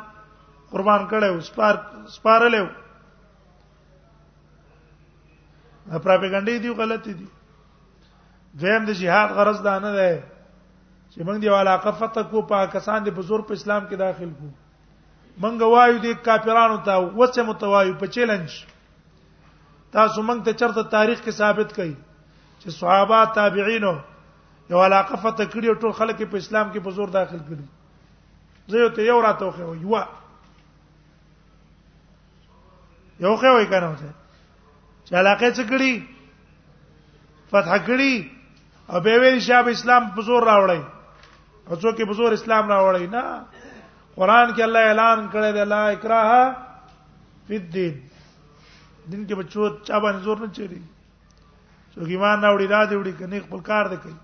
قربان 0.72 1.02
کړو 1.12 1.40
سپار 1.50 1.74
سپارلو 2.16 2.64
پروپاګاندا 6.04 6.56
دی 6.64 6.70
غلطی 6.80 7.12
دی 7.18 7.26
دویم 8.64 8.84
د 8.88 8.98
جهاد 9.04 9.28
غرض 9.36 9.58
دا 9.68 9.76
نه 9.84 9.92
ده 10.00 10.08
چې 11.12 11.18
موږ 11.26 11.38
دی 11.44 11.48
علاقه 11.60 11.90
فتح 12.02 12.22
کو 12.34 12.42
پاکستان 12.56 13.00
د 13.04 13.08
بزرګ 13.20 13.44
په 13.48 13.54
اسلام 13.60 13.86
کې 13.86 13.96
داخل 14.08 14.30
کو 14.40 14.48
منګه 15.40 15.66
وایو 15.72 15.98
دې 16.04 16.12
کافرانو 16.28 16.76
ته 16.86 17.00
وڅه 17.18 17.42
متوایو 17.48 17.96
په 18.00 18.06
چیلنج 18.14 18.56
تاسو 19.96 20.22
موږ 20.22 20.44
ته 20.48 20.52
چرته 20.62 20.82
تاریخ 20.94 21.18
کې 21.24 21.36
ثابت 21.40 21.70
کړي 21.76 21.94
چې 22.60 22.68
صحابه 22.80 23.20
تابعینو 23.38 23.92
یو 24.74 24.82
علاقه 24.86 25.16
فته 25.22 25.46
کړی 25.46 25.66
او 25.72 25.76
ټول 25.84 25.92
خلک 26.00 26.20
په 26.30 26.36
اسلام 26.44 26.72
کې 26.72 26.80
په 26.88 26.96
زور 26.98 27.14
داخل 27.16 27.40
کړي 27.48 27.64
زه 28.74 28.78
یو 28.84 28.88
ته 28.98 29.02
یو 29.12 29.16
راته 29.20 29.50
خو 29.50 29.74
یو 29.74 30.02
یو 33.24 33.36
خو 33.40 33.50
وای 33.54 33.66
کنه 33.72 33.88
اوسه 33.90 34.10
چې 35.04 35.12
علاقه 35.22 35.50
څه 35.56 35.62
کړی 35.72 35.94
فتح 37.54 37.76
کړی 37.86 38.12
او 38.92 39.00
به 39.08 39.18
ویل 39.24 39.40
شاب 39.48 39.68
اسلام 39.72 40.12
په 40.20 40.28
زور 40.28 40.42
راوړی 40.42 40.82
او 41.68 41.76
څوک 41.76 42.06
په 42.08 42.12
زور 42.20 42.32
اسلام 42.38 42.68
راوړی 42.68 43.06
نه 43.16 43.24
قران 44.16 44.54
کې 44.56 44.62
الله 44.62 44.82
اعلان 44.88 45.18
کړی 45.32 45.50
دی 45.56 45.64
لا 45.64 45.82
اکراه 45.94 46.30
فی 47.46 47.56
الدین 47.56 47.94
دین 49.10 49.22
کې 49.26 49.34
بچو 49.38 49.62
چا 49.86 49.96
باندې 50.02 50.22
زور 50.26 50.36
نه 50.44 50.48
چي 50.56 50.64
څوک 51.94 52.08
ایمان 52.14 52.38
راوړي 52.44 52.66
را 52.68 52.82
دی 52.90 52.94
وړي 52.96 53.12
کني 53.18 53.40
خپل 53.46 53.60
کار 53.70 53.84
دی 53.92 53.96
کوي 54.02 54.16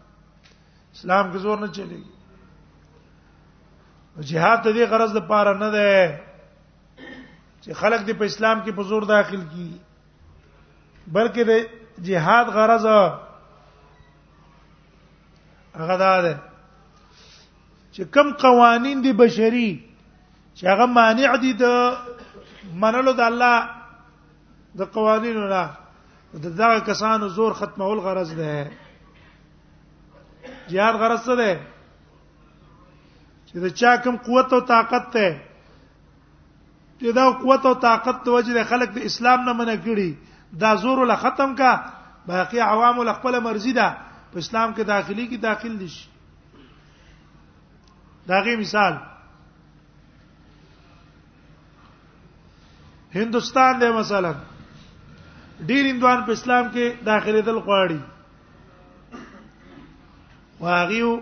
اسلام 0.95 1.25
کې 1.33 1.39
زور 1.47 1.59
نه 1.59 1.69
چي 1.73 1.85
جهاد 4.29 4.59
ته 4.65 4.71
دی 4.73 4.85
غرض 4.91 5.11
د 5.15 5.21
پاره 5.29 5.55
نه 5.63 5.69
ده 5.75 5.91
چې 7.63 7.71
خلک 7.81 8.01
دې 8.07 8.13
په 8.19 8.25
اسلام 8.31 8.57
کې 8.65 8.73
په 8.77 8.83
زور 8.91 9.03
داخل 9.03 9.41
کی 9.53 9.71
بلکې 11.13 11.43
د 11.51 11.53
جهاد 12.11 12.47
غرض 12.59 12.85
هغه 15.81 15.97
ده 16.03 16.13
چې 17.97 18.05
کم 18.15 18.29
قوانین 18.43 18.99
دي 19.05 19.13
بشري 19.21 19.69
چې 20.57 20.63
هغه 20.73 20.87
مانع 20.97 21.31
دي 21.45 21.53
د 21.63 22.73
منلو 22.83 23.13
د 23.21 23.23
الله 23.29 23.57
د 24.81 24.91
قوانینو 24.97 25.45
نه 25.55 25.65
د 26.47 26.47
دغه 26.61 26.79
کسانو 26.89 27.27
زور 27.37 27.53
ختمول 27.61 27.99
غرض 28.07 28.31
ده 28.41 28.55
jihad 30.73 30.95
غرض 31.03 31.21
څه 31.29 31.35
ده 31.41 31.53
چې 33.49 33.55
د 33.65 33.75
چا 33.83 33.93
کم 34.07 34.15
قوت 34.27 34.49
او 34.57 34.61
طاقت 34.73 35.05
ته 35.15 35.29
چې 37.01 37.09
دا 37.21 37.25
قوت 37.45 37.63
او 37.71 37.75
طاقت 37.87 38.17
د 38.27 38.37
وجه 38.37 38.65
خلک 38.75 38.89
د 38.99 39.07
اسلام 39.11 39.41
نه 39.49 39.53
منع 39.63 39.79
کړي 39.85 40.11
دا 40.65 40.71
زور 40.85 40.99
له 41.13 41.17
ختم 41.25 41.51
کا 41.63 41.73
باقي 42.29 42.61
عوام 42.73 42.97
له 43.07 43.13
خپل 43.21 43.35
مرزي 43.49 43.73
ده 43.81 43.89
په 44.35 44.45
اسلام 44.45 44.69
کې 44.77 44.83
داخلي 44.93 45.25
کې 45.33 45.39
داخل 45.49 45.75
دي 45.85 45.89
شي 45.97 46.05
داغي 48.27 48.57
مثال 48.57 49.01
هندستان 53.15 53.79
دی 53.81 53.91
مثلا 53.93 54.33
ډیر 55.69 55.85
اندوان 55.91 56.19
په 56.27 56.33
اسلام 56.33 56.65
کې 56.73 56.87
داخله 57.11 57.39
دل 57.45 57.59
غواړي 57.69 58.01
واغیو 60.61 61.13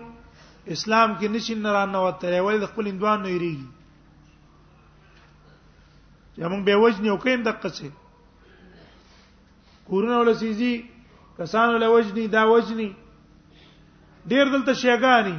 اسلام 0.75 1.09
کې 1.19 1.27
نشین 1.35 1.57
نه 1.67 1.71
رانه 1.77 1.99
وته 2.07 2.25
ولې 2.41 2.65
خپل 2.73 2.85
اندوان 2.91 3.17
نه 3.27 3.31
یریږي 3.35 3.69
یا 6.43 6.47
موږ 6.49 6.61
به 6.65 6.73
وزن 6.83 7.03
یو 7.05 7.17
کین 7.27 7.39
دقه 7.47 7.69
سي 7.79 7.89
کورونه 9.91 10.15
ول 10.19 10.31
سيزي 10.43 10.73
کسان 11.37 11.67
ول 11.75 11.83
وزني 11.95 12.25
دا 12.37 12.43
وزني 12.53 12.91
ډیر 14.33 14.45
دلته 14.51 14.73
شیګانی 14.83 15.37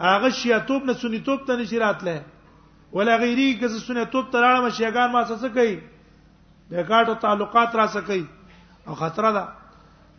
هغه 0.00 0.30
شیاتوب 0.30 0.84
نه 0.84 0.92
سنیتوب 0.92 1.44
ته 1.46 1.56
نشی 1.56 1.78
راتله 1.78 2.24
ولا 2.92 3.16
غیری 3.18 3.58
که 3.58 3.68
سنیتوب 3.68 4.30
ته 4.32 4.40
راړم 4.40 4.68
شیګان 4.78 5.10
ما 5.12 5.22
څه 5.28 5.48
کوي 5.54 5.80
د 6.70 6.74
کاټو 6.88 7.14
تعلقات 7.20 7.70
را 7.76 7.86
څه 7.94 8.00
کوي 8.06 8.26
او 8.86 8.94
خطر 8.94 9.24
ده 9.32 9.44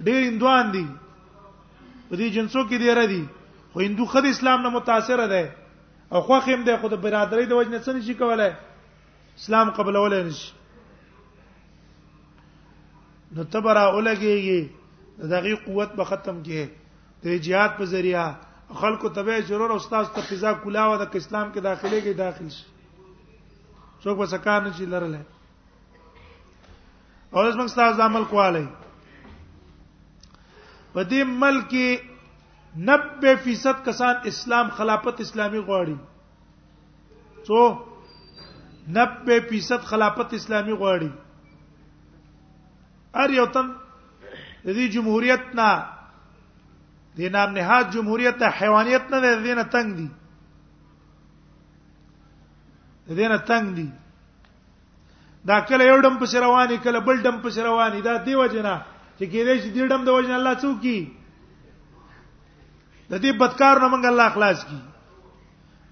ډیر 0.05 0.21
اندوان 0.31 0.71
دي 0.71 0.85
په 2.09 2.15
دې 2.15 2.27
جنسو 2.35 2.63
کې 2.69 2.77
ډیر 2.79 3.05
دي 3.07 3.23
خو 3.73 3.79
هندو 3.79 4.05
خد 4.05 4.25
اسلام 4.25 4.61
نه 4.61 4.69
متاثر 4.69 5.27
ده 5.27 5.51
او 6.11 6.21
خو 6.21 6.39
خیم 6.39 6.63
ده 6.63 6.77
خو 6.77 6.87
د 6.89 6.93
برادرۍ 6.95 7.45
د 7.49 7.53
وجنه 7.59 7.79
څه 7.83 7.89
نشي 7.95 8.13
کولای 8.13 8.51
اسلام 9.37 9.69
قبلولای 9.69 10.23
نشي 10.23 10.51
نو 13.35 13.43
تبرا 13.43 13.85
اولګيږي 13.91 14.61
دغه 15.31 15.55
قوت 15.65 15.91
به 15.97 16.03
ختم 16.03 16.43
کړي 16.43 16.65
د 17.23 17.25
جهاد 17.47 17.77
په 17.77 17.85
ذریعہ 17.95 18.27
خلکو 18.73 19.09
تبه 19.09 19.41
ضرور 19.41 19.69
او 19.71 19.75
استاد 19.77 20.11
ته 20.13 20.21
فضا 20.21 20.53
کولاوه 20.53 20.97
د 21.05 21.15
اسلام 21.15 21.51
کې 21.53 21.59
داخله 21.61 22.01
کې 22.03 22.13
داخل 22.13 22.49
شي 22.49 22.63
څوک 24.03 24.17
به 24.17 24.25
سکار 24.25 24.61
نه 24.61 24.71
شي 24.77 24.85
لرله 24.85 25.21
او 27.31 27.39
اوس 27.39 27.55
موږ 27.55 27.65
استاد 27.69 27.99
عمل 28.07 28.23
کواله 28.33 28.67
په 30.93 31.03
دې 31.03 31.23
ملک 31.23 31.75
90% 32.89 33.85
کسان 33.87 34.15
اسلام 34.33 34.69
خلافت 34.77 35.21
اسلامي 35.25 35.59
غواړي 35.59 35.97
څو 37.47 37.59
90% 38.97 39.89
خلافت 39.93 40.33
اسلامي 40.39 40.73
غواړي 40.73 41.11
ار 43.23 43.29
یو 43.39 43.45
تن 43.57 43.67
د 43.69 44.67
دې 44.67 44.87
جمهوریت 44.95 45.53
نه 45.59 45.94
د 47.17 47.29
نام 47.35 47.51
نهاد 47.57 47.91
جمهوریت 47.97 48.37
ته 48.39 48.47
حیوانیت 48.61 49.03
نه 49.13 49.19
ده 49.25 49.41
دینه 49.43 49.63
تنگ 49.63 49.95
دي 49.99 50.07
دینه 53.19 53.37
تنگ 53.51 53.75
دي 53.79 53.85
دا 55.51 55.59
کله 55.69 55.83
یو 55.89 55.99
ډم 56.07 56.17
په 56.23 56.41
رواني 56.45 56.77
کله 56.87 56.99
بل 57.07 57.21
ډم 57.27 57.37
په 57.45 57.63
رواني 57.69 58.01
دا 58.09 58.17
دیو 58.25 58.45
جنا 58.55 58.75
چې 59.17 59.25
کېدې 59.25 59.55
شي 59.63 59.69
دې 59.69 59.85
ډم 59.95 60.03
د 60.09 60.19
وژن 60.19 60.31
الله 60.31 60.53
څوک 60.65 60.75
کی 60.87 60.99
د 63.09 63.13
دې 63.23 63.31
بدکار 63.43 63.75
نه 63.85 63.87
منګ 63.95 64.05
الله 64.05 64.29
خلاص 64.35 64.65
کی 64.71 64.79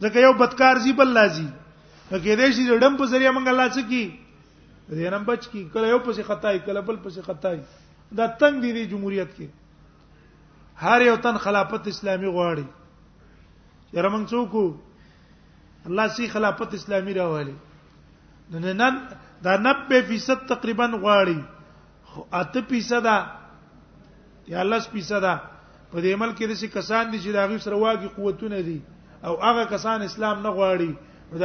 ځکه 0.04 0.20
یو 0.28 0.34
بدکار 0.46 0.76
زی 0.88 0.94
بل 1.02 1.14
لازي 1.20 1.48
کېدې 2.12 2.52
شي 2.58 2.80
ډم 2.80 2.98
په 3.02 3.06
ذریعہ 3.16 3.32
منګ 3.32 3.48
الله 3.48 3.68
څوک 3.70 3.90
کی 3.96 4.04
دې 4.92 5.10
نه 5.18 5.26
بچ 5.34 5.44
کی 5.56 5.64
کله 5.74 5.88
یو 5.96 6.00
په 6.06 6.22
خطا 6.30 6.58
کله 6.68 6.82
بل 6.92 6.96
په 7.08 7.28
خطا 7.32 7.56
دا 8.18 8.26
تنگ 8.40 8.62
دي 8.62 8.74
د 8.74 8.90
جمهوریت 8.90 9.36
کې 9.38 9.48
هر 10.84 11.02
یو 11.02 11.16
تن 11.24 11.38
خلافت 11.44 11.88
اسلامي 11.88 12.28
غواړي 12.36 12.66
یره 13.98 14.10
موږ 14.14 14.24
څوک 14.32 14.54
الله 15.92 16.08
سي 16.18 16.28
خلافت 16.34 16.74
اسلامي 16.78 17.14
راوالي 17.20 17.56
نن 18.56 18.66
نن 18.82 18.96
دا 19.46 19.54
90% 19.68 20.46
تقریبا 20.52 20.86
غواړي 21.04 21.40
خو 22.12 22.22
اته 22.42 22.62
پیصدا 22.74 23.18
یا 24.54 24.64
لس 24.72 24.88
پیصدا 24.96 25.34
په 25.92 26.02
دې 26.04 26.12
عمل 26.16 26.32
کې 26.38 26.46
د 26.50 26.54
څه 26.62 26.68
کسان 26.76 27.12
دي 27.12 27.18
چې 27.24 27.32
دا 27.40 27.46
غي 27.54 27.58
سره 27.68 27.76
واګي 27.76 28.10
قوتونه 28.20 28.62
دي 28.70 28.80
او 29.26 29.36
هغه 29.42 29.66
کسان 29.76 30.02
اسلام 30.08 30.42
نه 30.46 30.50
غواړي 30.60 30.92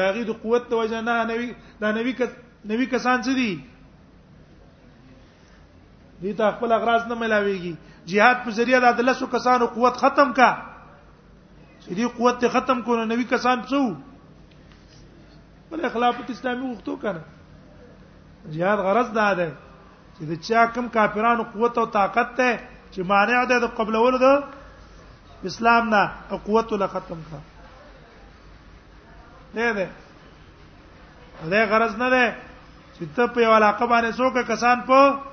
دا 0.00 0.10
غي 0.18 0.24
د 0.30 0.40
قوت 0.44 0.68
توجه 0.74 1.00
نه 1.08 1.18
نوي 1.32 1.50
دا 1.84 1.92
نوي 1.98 2.14
نوي 2.64 2.86
کسان 2.94 3.22
څه 3.22 3.34
دي 3.42 3.50
دي 6.22 6.32
ته 6.38 6.50
خپل 6.52 6.72
اغراض 6.72 7.06
نه 7.08 7.14
ملاويږي 7.14 7.74
jihad 8.12 8.42
په 8.44 8.50
ذریعہ 8.58 8.92
د 8.98 9.00
لاسو 9.06 9.26
کسانو 9.34 9.66
قوت 9.74 9.94
ختم 10.02 10.32
کا 10.38 10.50
چې 11.82 11.94
دې 11.94 12.04
قوت 12.18 12.38
ته 12.44 12.48
ختم 12.54 12.82
کونه 12.88 13.04
نوي 13.10 13.24
کسان 13.34 13.58
څو 13.70 13.82
بل 15.70 15.88
خلافت 15.96 16.30
اسلامي 16.34 16.70
وختو 16.72 16.96
کنه 16.96 17.22
jihad 18.54 18.78
غرض 18.88 19.10
ده 19.18 19.28
ده 19.42 19.48
چې 20.16 20.24
د 20.30 20.40
چا 20.48 20.64
کم 20.74 20.88
کافرانو 20.98 21.42
قوت 21.54 21.78
او 21.78 21.86
طاقت 21.98 22.34
ته 22.40 22.58
چې 22.92 22.98
مانع 23.12 23.44
ده 23.52 23.58
د 23.64 23.72
قبلولو 23.78 24.18
د 24.24 24.44
اسلام 25.52 25.88
نه 25.94 26.02
او 26.30 26.36
قوت 26.48 26.72
له 26.78 26.86
ختم 26.96 27.22
کا 27.30 27.38
نه 29.54 29.72
ده 29.80 29.88
دا 31.54 31.64
غرض 31.70 31.96
نه 31.96 32.10
ده 32.10 32.36
چې 32.96 33.06
ته 33.16 33.26
په 33.26 33.40
یو 33.46 33.54
علاقه 33.56 33.84
باندې 33.86 34.20
څوک 34.20 34.48
کسان 34.52 34.80
په 34.90 35.27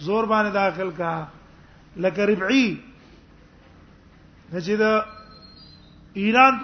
زور 0.00 0.24
باندې 0.30 0.50
داخل 0.52 0.90
کا 0.96 1.12
لکه 1.96 2.26
ربعی 2.26 2.66
چې 4.64 4.76
دا 4.78 4.92
ایران 6.22 6.58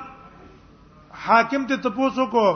حاکم 1.24 1.66
ته 1.72 1.76
تپوسو 1.88 2.26
کو 2.36 2.46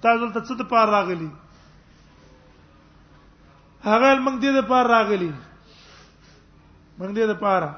تاسو 0.00 0.32
ته 0.32 0.40
څه 0.40 0.58
ته 0.58 0.64
پار 0.72 0.88
راغلی 0.96 1.28
هغه 3.86 4.12
موږ 4.18 4.38
دې 4.38 4.52
ته 4.60 4.62
پار 4.68 4.86
راغلی 4.94 5.32
موږ 6.98 7.10
دې 7.12 7.26
ته 7.26 7.34
پار 7.46 7.68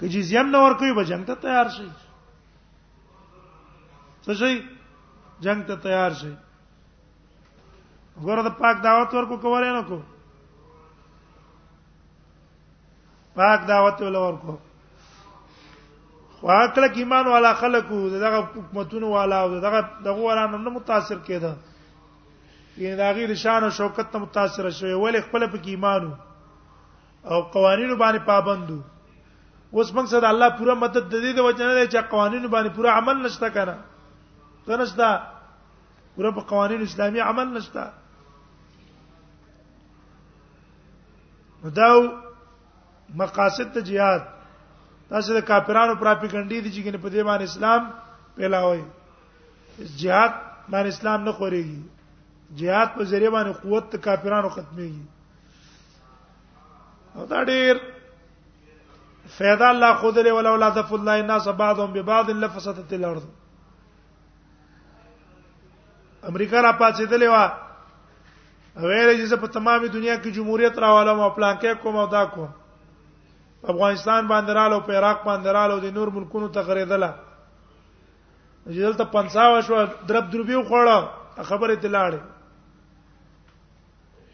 که 0.00 0.08
جزیه 0.08 0.40
هم 0.40 0.46
نه 0.50 0.58
ورکوي 0.58 0.92
به 0.96 1.04
جنگ 1.10 1.24
ته 1.26 1.34
تیار 1.42 1.68
شي 1.74 1.88
څه 4.24 4.32
شي 4.40 4.52
جنگ 5.44 5.62
ته 5.68 5.76
تیار 5.76 6.10
شي 6.18 6.32
غره 8.24 8.42
د 8.42 8.48
پاک 8.60 8.76
دعوت 8.84 9.10
ورکو 9.14 9.36
کولای 9.42 9.72
نه 9.76 9.82
کو 9.88 9.98
پاک 13.36 13.60
دعوت 13.70 13.98
ول 14.02 14.16
ورکو 14.16 14.54
خو 16.40 16.46
عقل 16.50 16.82
ایمان 16.94 17.26
والا 17.26 17.52
خلقو 17.60 18.08
دغه 18.10 18.38
حکومتونو 18.40 19.06
والا 19.16 19.36
او 19.42 19.48
دغه 19.66 19.80
دغه 20.04 20.20
والا 20.26 20.46
نه 20.46 20.56
متاثر 20.70 21.18
کېده 21.26 21.52
یعنی 22.78 22.96
دا 22.96 23.12
غیر 23.12 23.34
شان 23.34 23.64
او 23.64 23.70
شوکت 23.70 24.06
ته 24.12 24.18
متاثر 24.18 24.70
شوی 24.70 24.94
ولې 24.94 25.20
خپل 25.28 25.46
په 25.46 25.58
ایمانو 25.68 26.12
او 27.30 27.42
قوانینو 27.42 27.96
باندې 27.96 28.18
پابندو 28.26 28.80
اوس 29.74 29.88
موږ 29.94 30.06
سره 30.10 30.28
الله 30.34 30.48
پوره 30.58 30.74
مدد 30.82 31.04
د 31.06 31.14
دې 31.22 31.32
د 31.38 31.40
وجنه 31.46 31.72
دی 31.78 31.86
چې 31.92 31.98
قوانینو 32.12 32.48
باندې 32.52 32.70
پوره 32.76 32.90
عمل 33.00 33.16
نشته 33.24 33.48
کنه 33.56 33.74
ته 34.68 34.76
نشته 34.82 35.08
پوره 36.14 36.30
په 36.36 36.40
قوانینو 36.52 36.84
اسلامي 36.90 37.20
عمل 37.24 37.48
نشته 37.56 37.82
مداو 41.64 41.98
مقاصد 43.24 43.72
ته 43.74 43.80
jihad 43.90 44.22
تاسو 45.12 45.28
د 45.38 45.40
کافرانو 45.52 45.94
پراپګاندا 45.94 46.60
دي 46.64 46.72
چې 46.72 46.96
په 46.96 47.08
دې 47.08 47.22
باندې 47.22 47.44
اسلام 47.50 47.82
پیلاوي 48.40 48.82
jihad 49.98 50.32
باندې 50.68 50.88
اسلام 50.94 51.20
نه 51.28 51.32
خوريږي 51.32 51.82
jihad 52.62 52.88
په 52.96 53.02
ذریعہ 53.12 53.30
باندې 53.36 53.52
قوت 53.62 53.84
کافرانو 54.10 54.48
ختميږي 54.58 55.06
او 57.14 57.22
دا 57.26 57.44
ډېر 57.44 57.97
فیدا 59.36 59.68
الله 59.68 59.94
خود 59.94 60.18
له 60.18 60.32
ولا 60.32 60.50
ولا 60.52 60.70
تف 60.70 60.92
الله 60.92 61.20
الناس 61.20 61.48
بعضهم 61.48 61.92
ببعض 61.92 62.30
لفسدت 62.30 62.92
الارض 62.92 63.22
امریکا 66.28 66.60
را 66.62 66.72
پاتېدلې 66.78 67.28
و 67.28 67.36
ویلې 68.76 69.28
چې 69.30 69.36
په 69.36 69.46
تمامه 69.46 69.86
دنیا 69.88 70.16
کې 70.16 70.30
جمهوریت 70.32 70.78
راوالم 70.78 71.20
او 71.20 71.30
پلان 71.30 71.56
کې 71.58 71.82
کوم 71.82 71.96
او 71.96 72.06
دا 72.06 72.24
کوم 72.26 72.48
افغانستان 73.68 74.26
باندې 74.28 74.50
رالو 74.50 74.80
په 74.80 74.92
عراق 74.92 75.22
باندې 75.24 75.46
رالو 75.46 75.78
د 75.80 75.86
نور 75.94 76.08
ملکونو 76.10 76.48
ته 76.48 76.60
غریدله 76.62 77.12
جدل 78.66 78.94
ته 78.94 79.04
پنځاو 79.04 79.60
شو 79.62 79.84
درب 80.08 80.30
دربیو 80.32 80.64
خوړه 80.64 81.44
خبره 81.44 81.74
دلاړې 81.74 82.18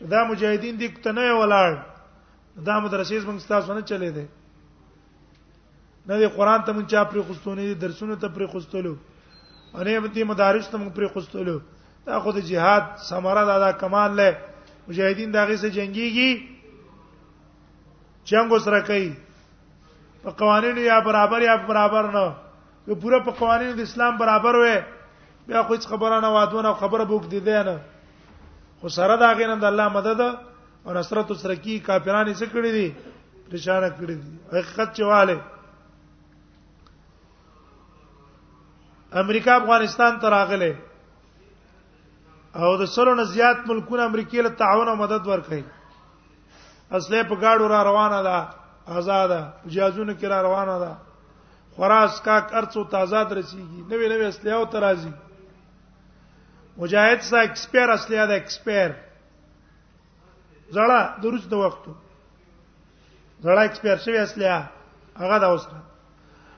دا 0.09 0.24
مجاهدین 0.24 0.76
دي 0.78 0.88
کته 0.88 1.12
نه 1.12 1.32
ولاړ 1.40 1.78
دا 2.64 2.80
مدرسې 2.80 3.18
زمنګ 3.18 3.47
تاسو 3.49 3.74
نه 3.74 3.80
چلے 3.80 4.11
دي 4.11 4.26
نه 6.07 6.18
دی 6.18 6.26
قران 6.36 6.62
ته 6.68 6.72
مونږ 6.72 6.86
چا 6.92 7.05
پرې 7.05 7.20
خوستونه 7.26 7.62
دي 7.68 7.74
درسونه 7.74 8.14
ته 8.22 8.28
پرې 8.28 8.46
خوستلو 8.52 8.94
انې 9.74 9.98
متي 10.05 10.24
مدارس 10.28 10.68
ته 10.68 10.76
مونږ 10.78 10.92
پرې 10.96 11.07
خوستلو 11.12 11.57
دا 12.07 12.18
خو 12.20 12.30
د 12.36 12.40
جهاد 12.48 12.82
ثمره 13.09 13.42
دا, 13.48 13.57
دا 13.64 13.70
کمال 13.80 14.11
له 14.20 14.36
مجاهدین 14.88 15.30
دا 15.32 15.44
غي 15.48 15.57
سه 15.57 15.68
جنگيږي 15.76 16.30
جنگ 18.28 18.46
سره 18.64 18.80
کوي 18.88 19.09
په 20.22 20.30
قوانینو 20.40 20.80
یا 20.80 21.00
برابر 21.09 21.40
یا 21.48 21.55
برابر 21.72 22.05
نه 22.12 22.34
که 22.86 22.94
پوره 23.00 23.18
په 23.24 23.30
قوانینو 23.30 23.72
د 23.76 23.80
اسلام 23.88 24.16
برابر 24.18 24.55
وې 24.55 24.82
بیا 25.48 25.62
خو 25.62 25.74
هیڅ 25.74 25.86
خبره 25.88 26.20
نه 26.20 26.28
وادونه 26.36 26.74
خبره 26.84 27.05
بوک 27.05 27.30
دي 27.32 27.40
نه 27.40 27.80
خو 28.80 28.88
سره 28.88 29.16
دا 29.16 29.32
غینم 29.40 29.59
د 29.61 29.64
الله 29.64 29.88
مدد 29.96 30.20
او 30.84 30.92
نصرت 30.94 31.32
سره 31.40 31.57
کی 31.64 31.78
کافرانو 31.80 32.34
څخه 32.40 32.52
کړی 32.55 32.70
دي 32.78 32.88
پریشان 33.48 33.82
کړی 33.82 34.16
دي 34.22 34.28
حقیقت 34.52 34.96
چواله 35.00 35.40
امریکا 39.21 39.55
افغانستان 39.55 40.19
ته 40.21 40.29
راغله 40.37 40.71
او 42.61 42.69
د 42.81 42.85
سلو 42.95 43.15
نه 43.21 43.25
زیات 43.35 43.57
ملکونه 43.69 44.03
امریکای 44.05 44.43
له 44.47 44.51
تعاون 44.62 44.89
او 44.89 44.97
مدد 45.03 45.23
ورکړي 45.27 45.62
اصله 46.99 47.23
په 47.31 47.35
گاډو 47.43 47.69
را 47.75 47.81
روانه 47.91 48.21
ده 48.29 48.37
آزاد 48.99 49.31
جهازونه 49.67 50.15
کې 50.19 50.27
را 50.33 50.43
روانه 50.43 50.77
ده 50.85 50.93
خراس 51.77 52.21
کاک 52.27 52.47
ارڅو 52.61 52.81
تازه 52.97 53.21
درسیږي 53.31 53.81
نوې 53.91 54.09
نوې 54.12 54.27
اصله 54.33 54.51
او 54.57 54.65
ترازی 54.75 55.12
مجاهد 56.77 57.21
سا 57.31 57.39
ایکسپیر 57.47 57.89
اصله 57.97 58.27
ده 58.27 58.35
ایکسپیر 58.41 58.91
زړه 60.77 61.01
دروست 61.23 61.53
وختو 61.62 61.95
زړه 63.45 63.62
ایکسپیر 63.65 63.97
شوی 64.05 64.19
اصله 64.27 64.53
هغه 65.23 65.39
دا 65.43 65.47
اوسه 65.51 65.77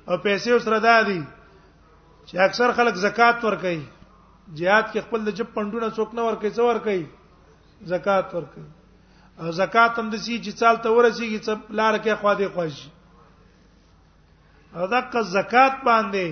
او 0.08 0.14
پیسې 0.16 0.48
اوسره 0.52 0.78
دادي 0.90 1.22
چې 2.26 2.38
اکثر 2.38 2.72
خلک 2.76 2.94
زکات 3.06 3.44
ور 3.44 3.56
کوي 3.60 3.80
jihad 4.58 4.90
کې 4.92 5.00
خپل 5.06 5.20
د 5.26 5.30
جپ 5.38 5.54
پندونه 5.54 5.88
څوک 5.98 6.14
نه 6.18 6.22
ور 6.26 6.34
کوي 6.42 6.50
څو 6.58 6.64
ور 6.66 6.78
کوي 6.86 7.04
زکات 7.92 8.34
ور 8.34 8.42
کوي 8.54 8.68
او 9.40 9.50
زکات 9.60 9.92
هم 9.98 10.08
د 10.14 10.22
سي 10.24 10.36
چې 10.44 10.50
چال 10.60 10.76
ته 10.84 10.88
ورسیږي 10.96 11.38
چې 11.44 11.52
لار 11.78 11.94
کې 12.04 12.12
خوا 12.20 12.32
دې 12.40 12.48
خوښ 12.54 12.76
او 14.76 14.86
دغه 14.94 15.20
زکات 15.36 15.74
باندې 15.88 16.26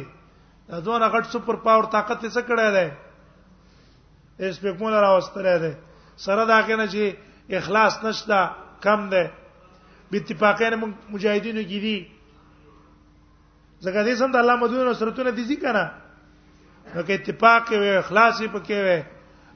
دا 0.73 0.79
دونه 0.89 1.07
غټ 1.15 1.25
سپر 1.35 1.57
پاور 1.67 1.87
طاقت 1.97 2.25
یې 2.25 2.31
څه 2.37 2.43
کړی 2.49 2.69
دی 2.77 2.89
اس 4.49 4.57
په 4.63 4.71
کوم 4.79 4.89
را 4.95 5.11
واستره 5.15 5.59
دی 5.63 5.73
سره 6.27 6.45
دا 6.53 6.59
کنه 6.71 6.87
چې 6.93 7.03
اخلاص 7.61 7.95
نشته 8.05 8.39
کم 8.87 9.09
دی 9.15 9.25
په 10.11 10.17
اتفاقین 10.23 10.73
مجاهدینو 11.13 11.63
کې 11.71 11.81
دي 11.87 11.97
زګه 13.85 14.03
دې 14.07 14.15
سم 14.21 14.31
د 14.33 14.37
الله 14.43 14.57
مدونه 14.63 14.93
سرتونه 15.01 15.31
دي 15.37 15.45
ځی 15.51 15.57
کنه 15.65 15.85
نو 16.95 17.01
کې 17.07 17.13
اتفاق 17.19 17.63
او 17.77 17.83
اخلاص 18.03 18.35
پکې 18.55 18.79
وي 18.87 18.99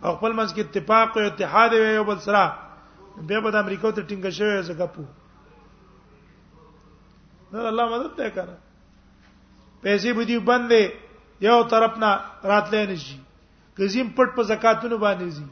او 0.05 0.11
خپل 0.17 0.33
منځ 0.39 0.51
کې 0.55 0.61
اتفاق 0.67 1.09
او 1.17 1.25
اتحاد 1.31 1.71
وي 1.81 1.91
یو 1.99 2.05
بل 2.11 2.19
سره 2.27 2.43
به 3.29 3.37
په 3.45 3.51
امریکا 3.65 3.89
ته 3.97 4.01
ټینګ 4.09 4.23
شوی 4.39 4.63
زګه 4.69 4.87
پو 4.95 5.03
نو 7.53 7.67
الله 7.73 7.85
مدد 7.93 8.13
ته 8.19 8.27
کړه 8.37 8.57
پیسې 9.85 10.09
به 10.17 10.23
دې 10.31 10.37
بندې 10.51 10.83
یو 11.49 11.59
طرف 11.73 11.93
نه 12.03 12.11
راتلې 12.51 12.83
نشي 12.93 13.17
کزیم 13.77 14.07
پټ 14.17 14.29
په 14.37 14.43
زکاتونو 14.53 14.97
باندې 15.05 15.29
زی 15.37 15.47